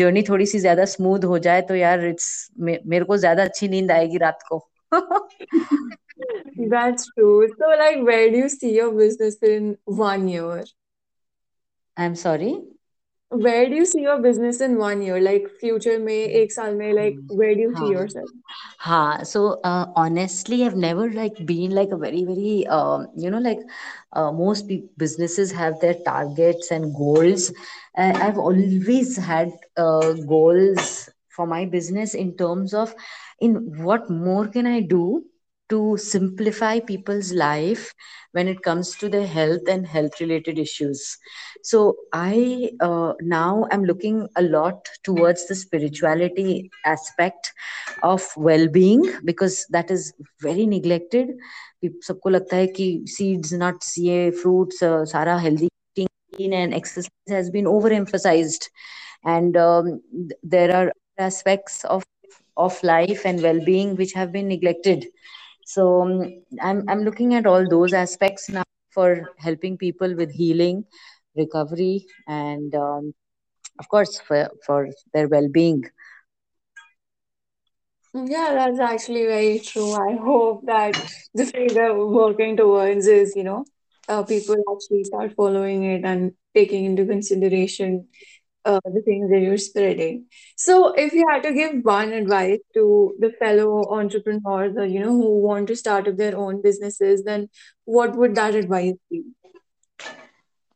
journey 0.00 0.22
थोड़ी 0.28 0.46
सी 0.54 0.60
ज्यादा 0.60 0.84
smooth 0.96 1.24
हो 1.32 1.38
जाए 1.48 1.62
तो 1.68 1.74
यार 1.74 2.04
it's 2.06 2.28
मेरे 2.60 3.04
को 3.04 3.16
ज्यादा 3.26 3.42
अच्छी 3.44 3.68
नींद 3.68 3.90
आएगी 3.92 4.18
रात 4.26 4.42
को 4.52 4.58
That's 6.57 7.09
true. 7.13 7.47
So, 7.57 7.67
like, 7.77 8.03
where 8.03 8.29
do 8.29 8.37
you 8.37 8.49
see 8.49 8.75
your 8.75 8.91
business 8.91 9.37
in 9.41 9.77
one 9.85 10.27
year? 10.27 10.63
I'm 11.97 12.15
sorry? 12.15 12.61
Where 13.29 13.69
do 13.69 13.75
you 13.75 13.85
see 13.85 14.01
your 14.01 14.19
business 14.21 14.59
in 14.59 14.77
one 14.77 15.01
year? 15.01 15.19
Like, 15.21 15.47
future 15.59 15.99
may, 15.99 16.23
ek 16.41 16.51
saal 16.51 16.73
mein, 16.75 16.95
like, 16.95 17.19
where 17.27 17.53
do 17.53 17.61
you 17.61 17.75
see 17.75 17.89
yourself? 17.89 18.29
Ha. 18.79 19.23
So, 19.23 19.59
uh, 19.63 19.85
honestly, 19.95 20.63
I've 20.65 20.75
never, 20.75 21.11
like, 21.11 21.45
been, 21.45 21.71
like, 21.71 21.91
a 21.91 21.97
very, 21.97 22.23
very, 22.23 22.65
um, 22.67 23.07
you 23.15 23.29
know, 23.29 23.37
like, 23.39 23.59
uh, 24.13 24.31
most 24.31 24.67
b- 24.67 24.85
businesses 24.97 25.51
have 25.51 25.79
their 25.79 25.93
targets 25.93 26.71
and 26.71 26.93
goals. 26.95 27.51
Uh, 27.95 28.13
I've 28.15 28.37
always 28.39 29.15
had 29.17 29.51
uh, 29.77 30.13
goals 30.27 31.09
for 31.29 31.45
my 31.45 31.65
business 31.65 32.15
in 32.15 32.35
terms 32.35 32.73
of 32.73 32.93
in 33.39 33.55
what 33.83 34.09
more 34.09 34.47
can 34.47 34.65
I 34.65 34.79
do 34.81 35.23
to 35.70 35.96
simplify 35.96 36.78
people's 36.80 37.32
life 37.32 37.94
when 38.32 38.48
it 38.48 38.62
comes 38.62 38.94
to 38.96 39.08
their 39.08 39.26
health 39.26 39.68
and 39.68 39.86
health 39.86 40.20
related 40.20 40.58
issues. 40.58 41.16
So 41.62 41.96
I 42.12 42.70
uh, 42.80 43.14
now 43.20 43.66
am 43.70 43.84
looking 43.84 44.28
a 44.36 44.42
lot 44.42 44.88
towards 45.04 45.46
the 45.48 45.54
spirituality 45.54 46.70
aspect 46.84 47.52
of 48.02 48.26
well-being 48.36 49.04
because 49.24 49.66
that 49.70 49.90
is 49.90 50.12
very 50.42 50.66
neglected 50.66 51.28
कि 51.84 51.88
सबको 52.06 52.30
लगता 52.30 52.56
है 52.56 52.66
कि 52.76 52.86
seeds 53.14 53.52
nuts 53.62 53.94
ये 53.98 54.18
fruits 54.42 54.82
uh, 54.82 55.04
सारा 55.12 55.36
healthy 55.46 55.68
eating 56.02 56.54
and 56.60 56.74
exercise 56.74 57.34
has 57.36 57.50
been 57.56 57.66
overemphasized 57.72 58.68
and 59.24 59.56
um, 59.56 60.00
th- 60.12 60.38
there 60.42 60.74
are 60.76 60.92
aspects 61.18 61.84
of 61.96 62.04
of 62.56 62.82
life 62.82 63.22
and 63.24 63.42
well-being 63.42 63.94
which 63.96 64.12
have 64.14 64.32
been 64.32 64.48
neglected 64.48 65.06
so 65.73 65.83
um, 66.03 66.11
i'm 66.69 66.79
i'm 66.89 67.01
looking 67.07 67.33
at 67.39 67.45
all 67.51 67.67
those 67.73 67.93
aspects 67.93 68.49
now 68.57 68.63
for 68.97 69.07
helping 69.47 69.77
people 69.77 70.15
with 70.15 70.31
healing 70.31 70.83
recovery 71.35 72.05
and 72.27 72.75
um, 72.75 73.13
of 73.79 73.87
course 73.89 74.19
for 74.27 74.49
for 74.65 74.87
their 75.13 75.27
well-being 75.27 75.83
Yeah, 78.13 78.53
that's 78.53 78.79
actually 78.79 79.25
very 79.25 79.59
true. 79.59 79.93
I 79.93 80.15
hope 80.15 80.65
that 80.65 80.95
the 81.33 81.45
thing 81.45 81.67
that 81.75 81.95
we're 81.95 82.07
working 82.07 82.57
towards 82.57 83.07
is, 83.07 83.33
you 83.35 83.43
know, 83.43 83.65
uh, 84.07 84.23
people 84.23 84.55
actually 84.73 85.03
start 85.03 85.33
following 85.35 85.83
it 85.83 86.03
and 86.05 86.33
taking 86.55 86.85
into 86.85 87.05
consideration 87.05 88.07
uh, 88.65 88.79
the 88.85 89.01
things 89.01 89.29
that 89.29 89.39
you're 89.39 89.57
spreading. 89.57 90.25
So, 90.55 90.93
if 90.93 91.13
you 91.13 91.25
had 91.29 91.43
to 91.43 91.53
give 91.53 91.83
one 91.83 92.13
advice 92.13 92.59
to 92.73 93.15
the 93.19 93.31
fellow 93.39 93.85
entrepreneurs 93.89 94.75
or, 94.77 94.85
you 94.85 94.99
know, 94.99 95.11
who 95.11 95.39
want 95.39 95.67
to 95.67 95.75
start 95.75 96.07
up 96.07 96.17
their 96.17 96.37
own 96.37 96.61
businesses, 96.61 97.23
then 97.23 97.49
what 97.85 98.15
would 98.15 98.35
that 98.35 98.55
advice 98.55 98.95
be? 99.09 99.23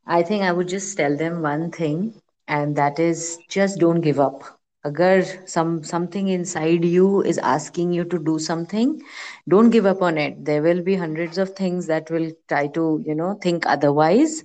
I 0.06 0.22
think 0.22 0.42
I 0.42 0.52
would 0.52 0.68
just 0.68 0.96
tell 0.96 1.16
them 1.16 1.42
one 1.42 1.70
thing, 1.70 2.14
and 2.46 2.76
that 2.76 2.98
is 2.98 3.38
just 3.48 3.78
don't 3.78 4.00
give 4.00 4.20
up. 4.20 4.42
Agar 4.86 5.22
some 5.46 5.82
something 5.82 6.28
inside 6.28 6.84
you 6.84 7.22
is 7.22 7.38
asking 7.38 7.92
you 7.92 8.04
to 8.04 8.18
do 8.18 8.38
something, 8.38 9.00
don't 9.48 9.70
give 9.70 9.86
up 9.86 10.02
on 10.02 10.18
it. 10.18 10.44
There 10.44 10.62
will 10.62 10.82
be 10.82 10.94
hundreds 10.96 11.38
of 11.38 11.50
things 11.56 11.86
that 11.86 12.10
will 12.10 12.30
try 12.48 12.66
to, 12.68 13.02
you 13.06 13.14
know, 13.14 13.34
think 13.42 13.66
otherwise. 13.66 14.42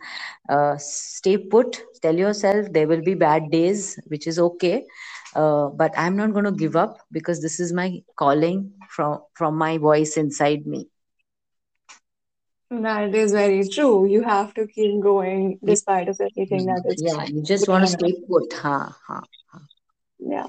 Uh, 0.50 0.76
stay 0.78 1.38
put. 1.38 1.82
Tell 2.02 2.16
yourself 2.16 2.68
there 2.72 2.88
will 2.88 3.02
be 3.02 3.14
bad 3.16 3.52
days, 3.52 4.00
which 4.08 4.28
is 4.28 4.40
okay. 4.40 4.86
Uh, 5.36 5.68
but 5.70 5.94
I'm 5.98 6.16
not 6.16 6.34
going 6.34 6.46
to 6.46 6.52
give 6.52 6.76
up 6.76 6.98
because 7.12 7.42
this 7.42 7.60
is 7.60 7.74
my 7.74 8.02
calling 8.16 8.72
from 8.90 9.20
from 9.34 9.56
my 9.58 9.78
voice 9.78 10.18
inside 10.18 10.66
me. 10.66 10.88
That 12.72 13.14
is 13.16 13.32
very 13.34 13.68
true. 13.68 14.06
You 14.06 14.24
have 14.24 14.54
to 14.56 14.68
keep 14.68 15.02
going 15.02 15.60
despite 15.66 16.10
of 16.10 16.20
everything 16.22 16.66
that 16.66 16.84
is 16.86 17.04
Yeah, 17.04 17.26
you 17.26 17.42
just 17.44 17.68
want 17.68 17.84
to 17.84 17.88
stay 17.88 18.14
put. 18.28 18.54
Huh, 18.54 18.90
huh. 19.08 19.22
Yeah. 20.20 20.48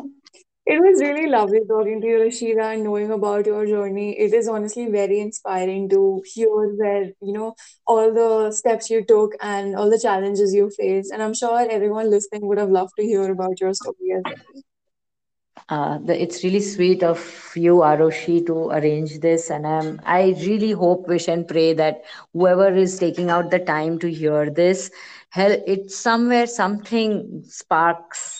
It 0.67 0.81
was 0.81 1.01
really 1.01 1.27
lovely 1.29 1.61
talking 1.69 2.01
to 2.01 2.07
you, 2.07 2.19
Rashida, 2.19 2.75
and 2.75 2.85
knowing 2.85 3.11
about 3.11 3.47
your 3.47 3.67
journey. 3.67 4.19
It 4.19 4.33
is 4.35 4.49
honestly 4.49 4.87
very 4.89 5.21
inspiring 5.21 5.89
to 5.91 6.23
hear 6.25 6.49
where, 6.77 7.05
you 7.21 7.33
know, 7.33 7.55
all 7.87 8.13
the 8.13 8.53
steps 8.53 8.91
you 8.91 9.05
took 9.05 9.35
and 9.41 9.75
all 9.77 9.91
the 9.91 9.99
challenges 9.99 10.55
you 10.55 10.71
faced. 10.71 11.13
And 11.13 11.23
I'm 11.23 11.35
sure 11.35 11.67
everyone 11.71 12.11
listening 12.11 12.47
would 12.47 12.59
have 12.59 12.71
loved 12.71 12.93
to 12.99 13.05
hear 13.05 13.31
about 13.31 13.61
your 13.61 13.75
story 13.75 14.13
as 14.17 14.25
well. 14.25 14.63
Uh, 15.69 15.99
the, 16.05 16.21
it's 16.21 16.43
really 16.45 16.61
sweet 16.61 17.03
of 17.03 17.53
you, 17.55 17.77
Arushi, 17.77 18.45
to 18.47 18.71
arrange 18.71 19.21
this, 19.21 19.51
and 19.51 19.67
um, 19.67 20.01
I 20.05 20.35
really 20.47 20.73
hope, 20.73 21.07
wish, 21.09 21.29
and 21.29 21.47
pray 21.47 21.73
that 21.75 22.03
whoever 22.33 22.69
is 22.75 22.99
taking 22.99 23.31
out 23.31 23.51
the 23.51 23.59
time 23.59 23.99
to 24.01 24.11
hear 24.11 24.51
this, 24.51 24.91
hell, 25.31 25.57
it's 25.67 25.97
somewhere 25.97 26.47
something 26.47 27.43
sparks 27.47 28.40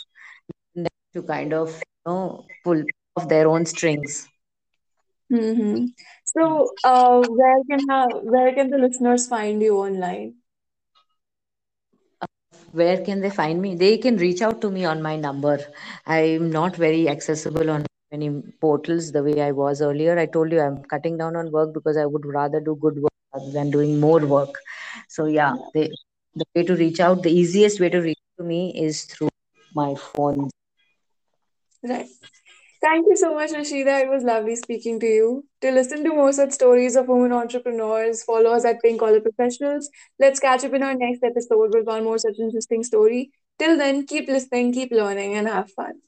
to 1.15 1.23
kind 1.23 1.53
of 1.53 1.71
you 1.71 2.13
know 2.13 2.47
pull 2.65 2.83
off 3.17 3.29
their 3.29 3.49
own 3.49 3.67
strings. 3.67 4.29
Mm-hmm. 5.33 5.87
So, 6.25 6.77
uh, 6.85 7.23
where 7.23 7.63
can 7.71 7.91
uh, 7.91 8.09
where 8.23 8.55
can 8.55 8.71
the 8.71 8.79
listeners 8.79 9.27
find 9.29 9.63
you 9.63 9.77
online? 9.79 10.35
Where 12.73 12.99
can 13.05 13.21
they 13.21 13.31
find 13.31 13.61
me? 13.63 13.75
They 13.75 13.97
can 13.99 14.17
reach 14.17 14.43
out 14.43 14.61
to 14.63 14.71
me 14.71 14.85
on 14.85 15.03
my 15.03 15.17
number. 15.17 15.59
I'm 16.07 16.51
not 16.51 16.77
very 16.77 17.09
accessible 17.09 17.71
on 17.71 17.87
many 18.11 18.43
portals 18.61 19.13
the 19.13 19.23
way 19.23 19.41
I 19.41 19.53
was 19.53 19.81
earlier. 19.83 20.19
I 20.19 20.27
told 20.27 20.53
you 20.53 20.61
I'm 20.61 20.83
cutting 20.85 21.17
down 21.17 21.37
on 21.37 21.51
work 21.53 21.73
because 21.75 21.97
I 21.97 22.07
would 22.07 22.25
rather 22.27 22.61
do 22.61 22.77
good 22.81 22.97
work 23.03 23.13
rather 23.35 23.51
than 23.53 23.71
doing 23.71 24.01
more 24.01 24.21
work. 24.27 24.55
So 25.09 25.27
yeah, 25.27 25.55
Yeah, 25.55 25.71
they, 25.75 25.91
the 26.35 26.45
way 26.55 26.65
to 26.65 26.77
reach 26.77 27.01
out, 27.01 27.23
the 27.23 27.33
easiest 27.33 27.81
way 27.81 27.89
to 27.91 28.01
reach 28.01 28.19
to 28.39 28.45
me 28.45 28.73
is 28.77 29.05
through 29.05 29.31
my 29.75 29.95
phone. 29.95 30.51
Right. 31.83 32.09
Thank 32.83 33.07
you 33.09 33.17
so 33.17 33.35
much, 33.35 33.51
Rashida. 33.51 34.03
It 34.03 34.09
was 34.11 34.25
lovely 34.25 34.57
speaking 34.57 35.01
to 35.01 35.07
you. 35.07 35.45
To 35.63 35.71
listen 35.73 36.05
to 36.05 36.11
more 36.11 36.33
such 36.33 36.53
stories 36.53 36.97
of 36.97 37.09
women 37.09 37.33
entrepreneurs, 37.33 38.23
follow 38.25 38.53
us 38.53 38.65
at 38.65 38.83
Pink 38.83 39.01
Collar 39.01 39.21
Professionals. 39.21 39.91
Let's 40.19 40.41
catch 40.41 40.65
up 40.65 40.75
in 40.75 40.83
our 40.83 40.95
next 40.95 41.23
episode 41.23 41.75
with 41.75 41.87
one 41.87 42.05
more 42.05 42.19
such 42.19 42.39
interesting 42.39 42.85
story. 42.85 43.33
Till 43.59 43.77
then, 43.79 44.07
keep 44.07 44.29
listening, 44.29 44.73
keep 44.73 44.93
learning, 44.93 45.35
and 45.37 45.49
have 45.49 45.71
fun. 45.73 46.01